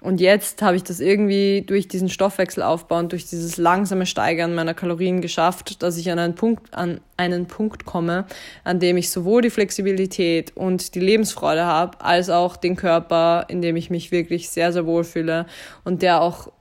Und 0.05 0.21
jetzt 0.21 0.61
habe 0.61 0.75
ich 0.75 0.83
das 0.83 0.99
irgendwie 0.99 1.63
durch 1.65 1.87
diesen 1.87 2.09
Stoffwechselaufbau 2.09 2.99
und 2.99 3.11
durch 3.11 3.25
dieses 3.27 3.57
langsame 3.57 4.05
Steigern 4.05 4.53
meiner 4.53 4.75
Kalorien 4.75 5.19
geschafft, 5.19 5.81
dass 5.81 5.97
ich 5.97 6.11
an 6.11 6.19
einen 6.19 6.35
Punkt, 6.35 6.71
an 6.75 7.01
einen 7.17 7.47
Punkt 7.47 7.85
komme, 7.85 8.25
an 8.63 8.79
dem 8.79 8.97
ich 8.97 9.09
sowohl 9.09 9.41
die 9.41 9.49
Flexibilität 9.49 10.55
und 10.55 10.93
die 10.93 10.99
Lebensfreude 10.99 11.65
habe, 11.65 12.01
als 12.01 12.29
auch 12.29 12.55
den 12.55 12.75
Körper, 12.75 13.45
in 13.47 13.63
dem 13.63 13.77
ich 13.77 13.89
mich 13.89 14.11
wirklich 14.11 14.49
sehr, 14.49 14.71
sehr 14.71 14.85
wohl 14.85 15.05
fühle 15.05 15.47
und 15.83 16.03
der 16.03 16.21
auch 16.21 16.51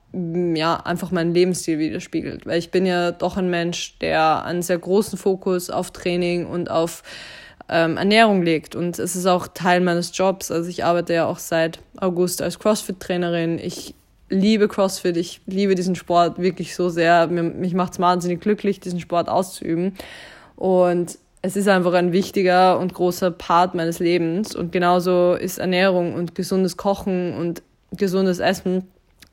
ja, 0.55 0.77
einfach 0.77 1.11
meinen 1.11 1.33
Lebensstil 1.33 1.79
widerspiegelt. 1.79 2.45
Weil 2.45 2.59
ich 2.59 2.71
bin 2.71 2.85
ja 2.85 3.11
doch 3.11 3.37
ein 3.37 3.49
Mensch, 3.49 3.97
der 3.99 4.45
einen 4.45 4.61
sehr 4.61 4.77
großen 4.77 5.17
Fokus 5.17 5.69
auf 5.69 5.91
Training 5.91 6.45
und 6.45 6.69
auf 6.69 7.03
ähm, 7.67 7.97
Ernährung 7.97 8.41
legt. 8.41 8.75
Und 8.75 8.99
es 8.99 9.15
ist 9.15 9.25
auch 9.25 9.47
Teil 9.47 9.81
meines 9.81 10.17
Jobs. 10.17 10.51
Also 10.51 10.69
ich 10.69 10.85
arbeite 10.85 11.13
ja 11.13 11.25
auch 11.25 11.39
seit 11.39 11.79
August 11.97 12.41
als 12.41 12.59
CrossFit-Trainerin. 12.59 13.59
Ich 13.59 13.93
liebe 14.29 14.67
CrossFit, 14.67 15.17
ich 15.17 15.41
liebe 15.45 15.75
diesen 15.75 15.95
Sport 15.95 16.39
wirklich 16.39 16.75
so 16.75 16.89
sehr. 16.89 17.27
Mir, 17.27 17.43
mich 17.43 17.73
macht 17.73 17.93
es 17.93 17.99
wahnsinnig 17.99 18.41
glücklich, 18.41 18.79
diesen 18.79 18.99
Sport 18.99 19.29
auszuüben. 19.29 19.95
Und 20.55 21.17
es 21.41 21.55
ist 21.55 21.67
einfach 21.67 21.93
ein 21.93 22.11
wichtiger 22.11 22.79
und 22.79 22.93
großer 22.93 23.31
Part 23.31 23.75
meines 23.75 23.99
Lebens. 23.99 24.55
Und 24.55 24.71
genauso 24.71 25.33
ist 25.33 25.57
Ernährung 25.57 26.13
und 26.13 26.35
gesundes 26.35 26.77
Kochen 26.77 27.33
und 27.33 27.61
gesundes 27.91 28.39
Essen 28.39 28.87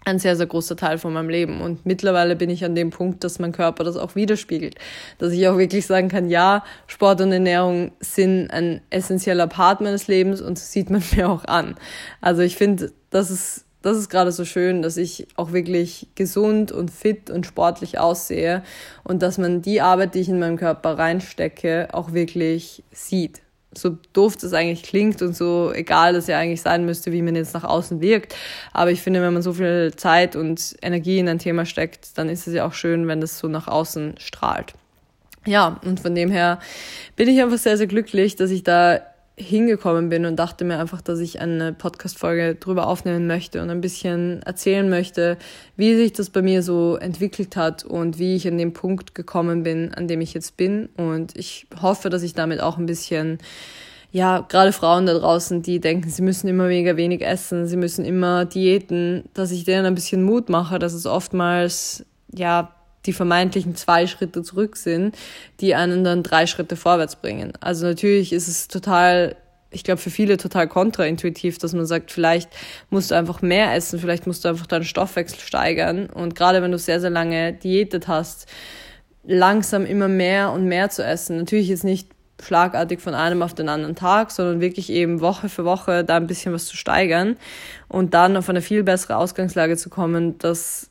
ein 0.05 0.19
sehr, 0.19 0.37
sehr 0.37 0.47
großer 0.47 0.77
Teil 0.77 0.99
von 0.99 1.13
meinem 1.13 1.29
Leben. 1.29 1.61
Und 1.61 1.87
mittlerweile 1.87 2.37
bin 2.37 2.51
ich 2.51 2.65
an 2.65 2.75
dem 2.75 2.91
Punkt, 2.91 3.25
dass 3.25 3.39
mein 3.39 3.53
Körper 3.53 3.85
das 3.85 3.97
auch 3.97 4.15
widerspiegelt. 4.15 4.77
Dass 5.19 5.33
ich 5.33 5.47
auch 5.49 5.59
wirklich 5.59 5.87
sagen 5.87 6.09
kann, 6.09 6.29
ja, 6.29 6.65
Sport 6.87 7.21
und 7.21 7.33
Ernährung 7.33 7.93
sind 8.01 8.51
ein 8.51 8.81
essentieller 8.91 9.47
Part 9.47 9.81
meines 9.81 10.09
Lebens 10.09 10.41
und 10.41 10.59
das 10.59 10.73
sieht 10.73 10.91
man 10.91 11.03
mir 11.17 11.29
auch 11.29 11.45
an. 11.45 11.77
Also 12.21 12.43
ich 12.43 12.57
finde, 12.57 12.93
das 13.11 13.31
ist, 13.31 13.65
das 13.83 13.97
ist 13.97 14.09
gerade 14.09 14.33
so 14.33 14.45
schön, 14.45 14.83
dass 14.83 14.97
ich 14.97 15.27
auch 15.37 15.53
wirklich 15.53 16.09
gesund 16.15 16.73
und 16.73 16.91
fit 16.91 17.31
und 17.31 17.47
sportlich 17.47 17.99
aussehe 17.99 18.63
und 19.05 19.23
dass 19.23 19.39
man 19.39 19.63
die 19.63 19.81
Arbeit, 19.81 20.15
die 20.15 20.21
ich 20.21 20.29
in 20.29 20.39
meinem 20.39 20.57
Körper 20.57 20.99
reinstecke, 20.99 21.89
auch 21.93 22.13
wirklich 22.13 22.83
sieht 22.93 23.42
so 23.77 23.97
doof 24.13 24.37
das 24.37 24.53
eigentlich 24.53 24.83
klingt 24.83 25.23
und 25.23 25.37
so 25.37 25.73
egal 25.73 26.13
das 26.13 26.27
ja 26.27 26.39
eigentlich 26.39 26.63
sein 26.63 26.85
müsste, 26.85 27.13
wie 27.13 27.23
man 27.23 27.35
jetzt 27.35 27.55
nach 27.55 27.65
außen 27.65 28.01
wirkt. 28.01 28.35
Aber 28.73 28.91
ich 28.91 29.03
finde, 29.03 29.23
wenn 29.23 29.33
man 29.33 29.43
so 29.43 29.53
viel 29.53 29.93
Zeit 29.97 30.37
und 30.37 30.77
Energie 30.83 31.19
in 31.19 31.29
ein 31.29 31.39
Thema 31.39 31.65
steckt, 31.65 32.17
dann 32.19 32.29
ist 32.29 32.47
es 32.47 32.55
ja 32.55 32.67
auch 32.67 32.75
schön, 32.75 33.09
wenn 33.09 33.21
das 33.21 33.39
so 33.39 33.49
nach 33.49 33.69
außen 33.69 34.15
strahlt. 34.19 34.75
Ja, 35.45 35.81
und 35.85 36.01
von 36.01 36.15
dem 36.15 36.31
her 36.31 36.61
bin 37.17 37.29
ich 37.29 37.43
einfach 37.43 37.59
sehr, 37.59 37.77
sehr 37.77 37.89
glücklich, 37.89 38.37
dass 38.37 38.51
ich 38.51 38.63
da 38.63 39.01
hingekommen 39.43 40.09
bin 40.09 40.25
und 40.25 40.37
dachte 40.37 40.65
mir 40.65 40.79
einfach, 40.79 41.01
dass 41.01 41.19
ich 41.19 41.41
eine 41.41 41.73
Podcast-Folge 41.73 42.55
drüber 42.55 42.87
aufnehmen 42.87 43.27
möchte 43.27 43.63
und 43.63 43.71
ein 43.71 43.81
bisschen 43.81 44.43
erzählen 44.43 44.89
möchte, 44.89 45.37
wie 45.77 45.95
sich 45.97 46.13
das 46.13 46.31
bei 46.31 46.43
mir 46.43 46.63
so 46.63 46.97
entwickelt 46.97 47.57
hat 47.57 47.85
und 47.85 48.19
wie 48.19 48.37
ich 48.37 48.47
an 48.49 48.59
den 48.59 48.73
Punkt 48.73 49.15
gekommen 49.15 49.63
bin, 49.63 49.93
an 49.95 50.09
dem 50.09 50.21
ich 50.21 50.35
jetzt 50.35 50.57
bin. 50.57 50.89
Und 50.97 51.37
ich 51.37 51.67
hoffe, 51.81 52.09
dass 52.11 52.23
ich 52.23 52.35
damit 52.35 52.61
auch 52.61 52.79
ein 52.79 52.87
bisschen 52.87 53.39
ja, 54.13 54.41
gerade 54.41 54.73
Frauen 54.73 55.07
da 55.07 55.15
draußen, 55.15 55.63
die 55.63 55.81
denken, 55.81 56.11
sie 56.11 56.21
müssen 56.21 56.47
immer 56.47 56.67
mega 56.67 56.97
wenig 56.97 57.23
essen, 57.23 57.67
sie 57.67 57.79
müssen 57.79 58.05
immer 58.05 58.45
diäten, 58.45 59.25
dass 59.33 59.51
ich 59.51 59.65
denen 59.65 59.87
ein 59.87 59.95
bisschen 59.95 60.23
Mut 60.23 60.51
mache, 60.51 60.79
dass 60.79 60.93
es 60.93 61.07
oftmals, 61.07 62.05
ja, 62.31 62.75
die 63.07 63.13
vermeintlichen 63.13 63.75
zwei 63.75 64.07
Schritte 64.07 64.43
zurück 64.43 64.77
sind, 64.77 65.17
die 65.61 65.75
einen 65.75 66.05
dann 66.05 66.23
drei 66.23 66.47
Schritte 66.47 66.77
vorwärts 66.77 67.17
bringen. 67.17 67.53
Also 67.61 67.87
natürlich 67.87 68.33
ist 68.33 68.49
es 68.49 68.69
total, 68.69 69.37
ich 69.71 69.85
glaube 69.85 70.01
für 70.01 70.11
viele 70.11 70.37
total 70.37 70.69
kontraintuitiv, 70.69 71.59
dass 71.59 71.73
man 71.73 71.87
sagt, 71.87 72.13
vielleicht 72.13 72.51
musst 72.91 73.11
du 73.11 73.15
einfach 73.17 73.43
mehr 73.43 73.75
essen, 73.75 73.99
vielleicht 73.99 74.27
musst 74.27 74.45
du 74.45 74.49
einfach 74.49 74.67
deinen 74.67 74.85
Stoffwechsel 74.85 75.41
steigern. 75.41 76.07
Und 76.07 76.35
gerade 76.35 76.63
wenn 76.63 76.73
du 76.73 76.79
sehr, 76.79 77.01
sehr 77.01 77.11
lange 77.11 77.53
diätet 77.53 78.09
hast, 78.09 78.47
langsam 79.25 79.87
immer 79.87 80.09
mehr 80.09 80.53
und 80.53 80.67
mehr 80.67 80.91
zu 80.91 81.05
essen. 81.05 81.39
Natürlich 81.39 81.71
ist 81.71 81.85
nicht 81.85 82.09
schlagartig 82.43 83.01
von 83.01 83.15
einem 83.15 83.43
auf 83.43 83.55
den 83.55 83.69
anderen 83.69 83.95
Tag, 83.95 84.31
sondern 84.31 84.61
wirklich 84.61 84.91
eben 84.91 85.21
Woche 85.21 85.49
für 85.49 85.65
Woche 85.65 86.05
da 86.05 86.17
ein 86.17 86.27
bisschen 86.27 86.53
was 86.53 86.67
zu 86.67 86.77
steigern 86.77 87.37
und 87.89 88.15
dann 88.15 88.37
auf 88.37 88.49
eine 88.49 88.63
viel 88.63 88.83
bessere 88.83 89.17
Ausgangslage 89.17 89.77
zu 89.77 89.91
kommen, 89.91 90.39
dass 90.39 90.91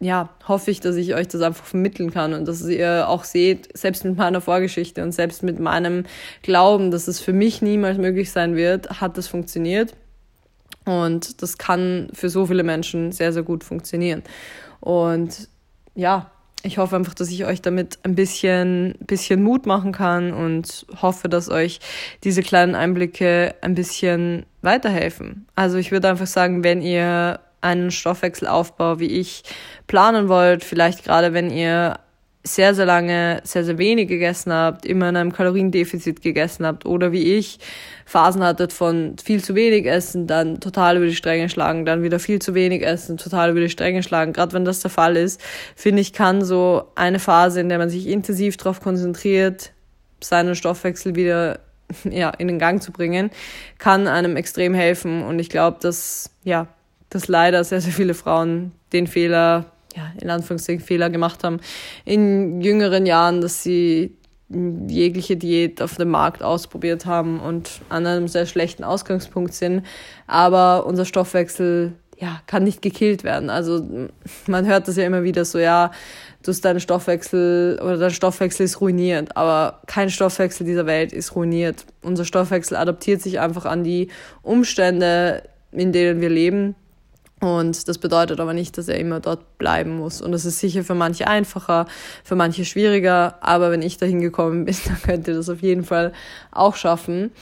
ja, 0.00 0.30
hoffe 0.46 0.70
ich, 0.70 0.80
dass 0.80 0.96
ich 0.96 1.14
euch 1.14 1.28
das 1.28 1.40
einfach 1.40 1.64
vermitteln 1.64 2.12
kann 2.12 2.34
und 2.34 2.46
dass 2.46 2.66
ihr 2.66 3.08
auch 3.08 3.24
seht, 3.24 3.76
selbst 3.76 4.04
mit 4.04 4.16
meiner 4.16 4.40
Vorgeschichte 4.40 5.02
und 5.02 5.12
selbst 5.12 5.42
mit 5.42 5.60
meinem 5.60 6.04
Glauben, 6.42 6.90
dass 6.90 7.08
es 7.08 7.20
für 7.20 7.32
mich 7.32 7.62
niemals 7.62 7.98
möglich 7.98 8.30
sein 8.30 8.56
wird, 8.56 9.00
hat 9.00 9.16
das 9.16 9.28
funktioniert. 9.28 9.94
Und 10.84 11.40
das 11.40 11.56
kann 11.56 12.08
für 12.12 12.28
so 12.28 12.46
viele 12.46 12.62
Menschen 12.62 13.12
sehr, 13.12 13.32
sehr 13.32 13.42
gut 13.42 13.64
funktionieren. 13.64 14.22
Und 14.80 15.48
ja, 15.94 16.30
ich 16.62 16.78
hoffe 16.78 16.96
einfach, 16.96 17.14
dass 17.14 17.30
ich 17.30 17.44
euch 17.44 17.62
damit 17.62 17.98
ein 18.04 18.14
bisschen, 18.14 18.94
bisschen 19.00 19.42
Mut 19.42 19.66
machen 19.66 19.92
kann 19.92 20.32
und 20.32 20.86
hoffe, 21.00 21.28
dass 21.28 21.50
euch 21.50 21.78
diese 22.24 22.42
kleinen 22.42 22.74
Einblicke 22.74 23.54
ein 23.60 23.74
bisschen 23.74 24.46
weiterhelfen. 24.62 25.46
Also 25.54 25.76
ich 25.76 25.92
würde 25.92 26.08
einfach 26.08 26.26
sagen, 26.26 26.64
wenn 26.64 26.80
ihr 26.80 27.40
einen 27.64 27.90
Stoffwechselaufbau 27.90 29.00
wie 29.00 29.06
ich 29.06 29.42
planen 29.86 30.28
wollt, 30.28 30.62
vielleicht 30.62 31.04
gerade 31.04 31.32
wenn 31.32 31.50
ihr 31.50 31.98
sehr, 32.46 32.74
sehr 32.74 32.84
lange 32.84 33.40
sehr, 33.44 33.64
sehr 33.64 33.78
wenig 33.78 34.06
gegessen 34.06 34.52
habt, 34.52 34.84
immer 34.84 35.08
in 35.08 35.16
einem 35.16 35.32
Kaloriendefizit 35.32 36.20
gegessen 36.20 36.66
habt 36.66 36.84
oder 36.84 37.10
wie 37.10 37.36
ich 37.36 37.58
Phasen 38.04 38.44
hattet 38.44 38.74
von 38.74 39.16
viel 39.16 39.42
zu 39.42 39.54
wenig 39.54 39.86
essen, 39.86 40.26
dann 40.26 40.60
total 40.60 40.98
über 40.98 41.06
die 41.06 41.14
Stränge 41.14 41.48
schlagen, 41.48 41.86
dann 41.86 42.02
wieder 42.02 42.18
viel 42.18 42.40
zu 42.40 42.54
wenig 42.54 42.82
essen, 42.84 43.16
total 43.16 43.52
über 43.52 43.60
die 43.60 43.70
Stränge 43.70 44.02
schlagen. 44.02 44.34
Gerade 44.34 44.52
wenn 44.52 44.66
das 44.66 44.80
der 44.80 44.90
Fall 44.90 45.16
ist, 45.16 45.40
finde 45.74 46.02
ich, 46.02 46.12
kann 46.12 46.44
so 46.44 46.84
eine 46.96 47.18
Phase, 47.18 47.60
in 47.60 47.70
der 47.70 47.78
man 47.78 47.88
sich 47.88 48.06
intensiv 48.06 48.58
darauf 48.58 48.82
konzentriert, 48.82 49.72
seinen 50.20 50.54
Stoffwechsel 50.54 51.14
wieder 51.16 51.60
ja, 52.04 52.28
in 52.28 52.48
den 52.48 52.58
Gang 52.58 52.82
zu 52.82 52.92
bringen, 52.92 53.30
kann 53.78 54.06
einem 54.06 54.36
extrem 54.36 54.74
helfen. 54.74 55.22
Und 55.22 55.38
ich 55.38 55.48
glaube, 55.48 55.78
dass 55.80 56.30
ja, 56.42 56.68
dass 57.14 57.28
leider 57.28 57.62
sehr, 57.64 57.80
sehr 57.80 57.92
viele 57.92 58.14
Frauen 58.14 58.72
den 58.92 59.06
Fehler, 59.06 59.66
ja, 59.94 60.12
in 60.20 60.30
Anführungszeichen 60.30 60.84
Fehler 60.84 61.10
gemacht 61.10 61.44
haben 61.44 61.60
in 62.04 62.60
jüngeren 62.60 63.06
Jahren, 63.06 63.40
dass 63.40 63.62
sie 63.62 64.16
jegliche 64.50 65.36
Diät 65.36 65.80
auf 65.80 65.96
dem 65.96 66.10
Markt 66.10 66.42
ausprobiert 66.42 67.06
haben 67.06 67.40
und 67.40 67.80
an 67.88 68.06
einem 68.06 68.28
sehr 68.28 68.46
schlechten 68.46 68.84
Ausgangspunkt 68.84 69.54
sind. 69.54 69.84
Aber 70.26 70.86
unser 70.86 71.04
Stoffwechsel 71.04 71.94
ja, 72.18 72.40
kann 72.46 72.64
nicht 72.64 72.82
gekillt 72.82 73.24
werden. 73.24 73.50
Also 73.50 74.08
man 74.46 74.66
hört 74.66 74.88
das 74.88 74.96
ja 74.96 75.04
immer 75.04 75.22
wieder 75.22 75.44
so, 75.44 75.58
ja, 75.58 75.90
du 76.42 76.50
hast 76.50 76.64
deinen 76.64 76.80
Stoffwechsel 76.80 77.80
oder 77.82 77.96
dein 77.96 78.10
Stoffwechsel 78.10 78.64
ist 78.64 78.80
ruiniert, 78.80 79.36
aber 79.36 79.80
kein 79.86 80.10
Stoffwechsel 80.10 80.66
dieser 80.66 80.86
Welt 80.86 81.12
ist 81.12 81.34
ruiniert. 81.34 81.84
Unser 82.02 82.24
Stoffwechsel 82.24 82.76
adaptiert 82.76 83.22
sich 83.22 83.40
einfach 83.40 83.64
an 83.64 83.82
die 83.82 84.08
Umstände, 84.42 85.42
in 85.72 85.92
denen 85.92 86.20
wir 86.20 86.30
leben. 86.30 86.74
Und 87.40 87.88
das 87.88 87.98
bedeutet 87.98 88.40
aber 88.40 88.54
nicht, 88.54 88.78
dass 88.78 88.88
er 88.88 88.98
immer 88.98 89.20
dort 89.20 89.58
bleiben 89.58 89.98
muss. 89.98 90.22
Und 90.22 90.32
das 90.32 90.44
ist 90.44 90.60
sicher 90.60 90.84
für 90.84 90.94
manche 90.94 91.26
einfacher, 91.26 91.86
für 92.22 92.36
manche 92.36 92.64
schwieriger. 92.64 93.36
Aber 93.40 93.70
wenn 93.70 93.82
ich 93.82 93.98
dahin 93.98 94.20
gekommen 94.20 94.64
bin, 94.64 94.76
dann 94.86 95.02
könnt 95.02 95.28
ihr 95.28 95.34
das 95.34 95.48
auf 95.48 95.60
jeden 95.60 95.84
Fall 95.84 96.12
auch 96.52 96.76
schaffen. 96.76 97.32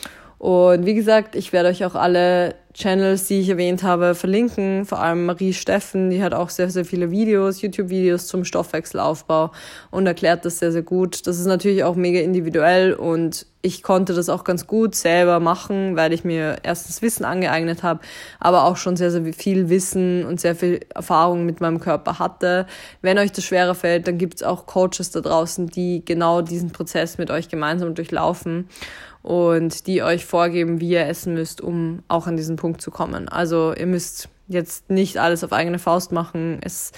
Und 0.43 0.87
wie 0.87 0.95
gesagt, 0.95 1.37
ich 1.37 1.53
werde 1.53 1.69
euch 1.69 1.85
auch 1.85 1.95
alle 1.95 2.57
Channels, 2.75 3.29
die 3.29 3.39
ich 3.39 3.49
erwähnt 3.49 3.85
habe, 3.85 4.17
verlinken. 4.17 4.85
Vor 4.85 4.99
allem 4.99 5.25
Marie 5.25 5.53
Steffen, 5.53 6.11
die 6.11 6.21
hat 6.21 6.35
auch 6.35 6.51
sehr, 6.51 6.69
sehr 6.69 6.85
viele 6.85 7.13
Videos, 7.13 7.63
YouTube-Videos 7.63 8.27
zum 8.27 8.45
Stoffwechselaufbau 8.45 9.53
und 9.93 10.05
erklärt 10.05 10.45
das 10.45 10.59
sehr, 10.59 10.73
sehr 10.73 10.83
gut. 10.83 11.29
Das 11.29 11.39
ist 11.39 11.47
natürlich 11.47 11.85
auch 11.85 11.95
mega 11.95 12.19
individuell 12.19 12.93
und 12.93 13.47
ich 13.65 13.85
konnte 13.85 14.15
das 14.15 14.29
auch 14.29 14.43
ganz 14.43 14.67
gut 14.67 14.97
selber 14.97 15.39
machen, 15.39 15.95
weil 15.95 16.13
ich 16.13 16.25
mir 16.25 16.57
erstens 16.65 17.01
Wissen 17.03 17.25
angeeignet 17.25 17.85
habe, 17.85 18.01
aber 18.41 18.65
auch 18.65 18.77
schon 18.77 18.97
sehr, 18.97 19.13
sehr 19.13 19.33
viel 19.33 19.69
Wissen 19.69 20.27
und 20.27 20.41
sehr 20.41 20.57
viel 20.57 20.81
Erfahrung 20.93 21.47
mit 21.47 21.61
meinem 21.61 21.79
Körper 21.79 22.19
hatte. 22.19 22.67
Wenn 23.01 23.19
euch 23.19 23.31
das 23.31 23.45
schwerer 23.45 23.77
fällt, 23.77 24.09
dann 24.09 24.19
gibt 24.19 24.35
es 24.35 24.43
auch 24.43 24.67
Coaches 24.67 25.13
da 25.13 25.21
draußen, 25.21 25.69
die 25.69 26.05
genau 26.05 26.43
diesen 26.43 26.73
Prozess 26.73 27.17
mit 27.17 27.31
euch 27.31 27.49
gemeinsam 27.49 27.95
durchlaufen 27.95 28.67
und 29.23 29.87
die 29.87 30.03
euch 30.03 30.27
vorgeben, 30.27 30.81
wie 30.81 30.91
ihr 30.91 31.07
essen 31.07 31.35
müsst, 31.35 31.61
um 31.61 32.03
auch 32.09 32.27
an 32.27 32.37
diesen 32.37 32.57
Punkt 32.57 32.81
zu 32.81 32.91
kommen. 32.91 33.29
Also 33.29 33.75
ihr 33.75 33.87
müsst 33.87 34.29
jetzt 34.49 34.91
nicht 34.91 35.19
alles 35.19 35.45
auf 35.45 35.53
eigene 35.53 35.79
Faust 35.79 36.13
machen. 36.13 36.59
Es 36.63 36.93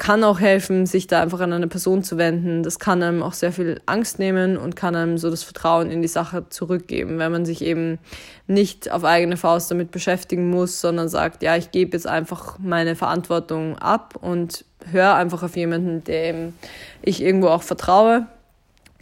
kann 0.00 0.24
auch 0.24 0.40
helfen, 0.40 0.86
sich 0.86 1.08
da 1.08 1.20
einfach 1.20 1.40
an 1.40 1.52
eine 1.52 1.68
Person 1.68 2.02
zu 2.02 2.16
wenden. 2.16 2.62
Das 2.62 2.78
kann 2.78 3.02
einem 3.02 3.22
auch 3.22 3.34
sehr 3.34 3.52
viel 3.52 3.82
Angst 3.84 4.18
nehmen 4.18 4.56
und 4.56 4.74
kann 4.74 4.96
einem 4.96 5.18
so 5.18 5.28
das 5.28 5.42
Vertrauen 5.42 5.90
in 5.90 6.00
die 6.00 6.08
Sache 6.08 6.48
zurückgeben, 6.48 7.18
wenn 7.18 7.30
man 7.30 7.44
sich 7.44 7.62
eben 7.62 7.98
nicht 8.46 8.90
auf 8.90 9.04
eigene 9.04 9.36
Faust 9.36 9.70
damit 9.70 9.90
beschäftigen 9.90 10.48
muss, 10.48 10.80
sondern 10.80 11.10
sagt, 11.10 11.42
ja, 11.42 11.54
ich 11.54 11.70
gebe 11.70 11.92
jetzt 11.92 12.06
einfach 12.06 12.58
meine 12.58 12.96
Verantwortung 12.96 13.76
ab 13.76 14.14
und 14.18 14.64
höre 14.90 15.14
einfach 15.16 15.42
auf 15.42 15.54
jemanden, 15.54 16.02
dem 16.04 16.54
ich 17.02 17.22
irgendwo 17.22 17.48
auch 17.48 17.62
vertraue 17.62 18.26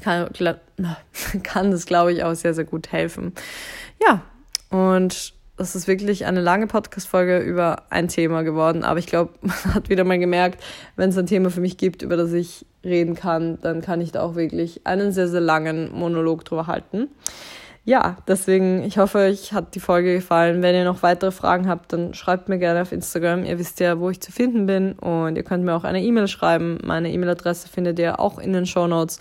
kann, 0.02 0.28
kann 1.42 1.70
das, 1.70 1.86
glaube 1.86 2.12
ich, 2.12 2.24
auch 2.24 2.34
sehr, 2.34 2.54
sehr 2.54 2.64
gut 2.64 2.92
helfen. 2.92 3.32
Ja, 4.04 4.22
und 4.70 5.34
das 5.56 5.74
ist 5.74 5.88
wirklich 5.88 6.24
eine 6.24 6.40
lange 6.40 6.68
Podcast-Folge 6.68 7.40
über 7.40 7.82
ein 7.90 8.08
Thema 8.08 8.42
geworden. 8.42 8.84
Aber 8.84 8.98
ich 8.98 9.06
glaube, 9.06 9.32
man 9.40 9.74
hat 9.74 9.88
wieder 9.88 10.04
mal 10.04 10.18
gemerkt, 10.18 10.62
wenn 10.96 11.10
es 11.10 11.18
ein 11.18 11.26
Thema 11.26 11.50
für 11.50 11.60
mich 11.60 11.76
gibt, 11.76 12.02
über 12.02 12.16
das 12.16 12.32
ich 12.32 12.64
reden 12.84 13.16
kann, 13.16 13.58
dann 13.60 13.82
kann 13.82 14.00
ich 14.00 14.12
da 14.12 14.22
auch 14.22 14.36
wirklich 14.36 14.86
einen 14.86 15.12
sehr, 15.12 15.28
sehr 15.28 15.40
langen 15.40 15.92
Monolog 15.92 16.44
drüber 16.44 16.68
halten. 16.68 17.08
Ja, 17.84 18.18
deswegen, 18.28 18.82
ich 18.82 18.98
hoffe, 18.98 19.18
euch 19.18 19.54
hat 19.54 19.74
die 19.74 19.80
Folge 19.80 20.14
gefallen. 20.14 20.60
Wenn 20.60 20.74
ihr 20.74 20.84
noch 20.84 21.02
weitere 21.02 21.30
Fragen 21.30 21.68
habt, 21.68 21.92
dann 21.92 22.12
schreibt 22.12 22.50
mir 22.50 22.58
gerne 22.58 22.82
auf 22.82 22.92
Instagram. 22.92 23.44
Ihr 23.44 23.58
wisst 23.58 23.80
ja, 23.80 23.98
wo 23.98 24.10
ich 24.10 24.20
zu 24.20 24.30
finden 24.30 24.66
bin. 24.66 24.92
Und 24.92 25.36
ihr 25.36 25.42
könnt 25.42 25.64
mir 25.64 25.74
auch 25.74 25.84
eine 25.84 26.02
E-Mail 26.02 26.28
schreiben. 26.28 26.78
Meine 26.84 27.10
E-Mail-Adresse 27.10 27.66
findet 27.66 27.98
ihr 27.98 28.20
auch 28.20 28.38
in 28.38 28.52
den 28.52 28.66
Show 28.66 28.86
Notes. 28.86 29.20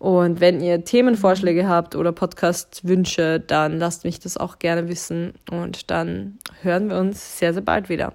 Und 0.00 0.40
wenn 0.40 0.62
ihr 0.62 0.82
Themenvorschläge 0.82 1.68
habt 1.68 1.94
oder 1.94 2.10
Podcast-Wünsche, 2.10 3.38
dann 3.38 3.78
lasst 3.78 4.04
mich 4.04 4.18
das 4.18 4.38
auch 4.38 4.58
gerne 4.58 4.88
wissen. 4.88 5.34
Und 5.50 5.90
dann 5.90 6.38
hören 6.62 6.88
wir 6.88 6.98
uns 6.98 7.38
sehr, 7.38 7.52
sehr 7.52 7.62
bald 7.62 7.90
wieder. 7.90 8.14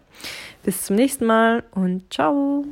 Bis 0.63 0.81
zum 0.81 0.95
nächsten 0.95 1.27
Mal 1.27 1.63
und 1.75 2.11
ciao. 2.11 2.65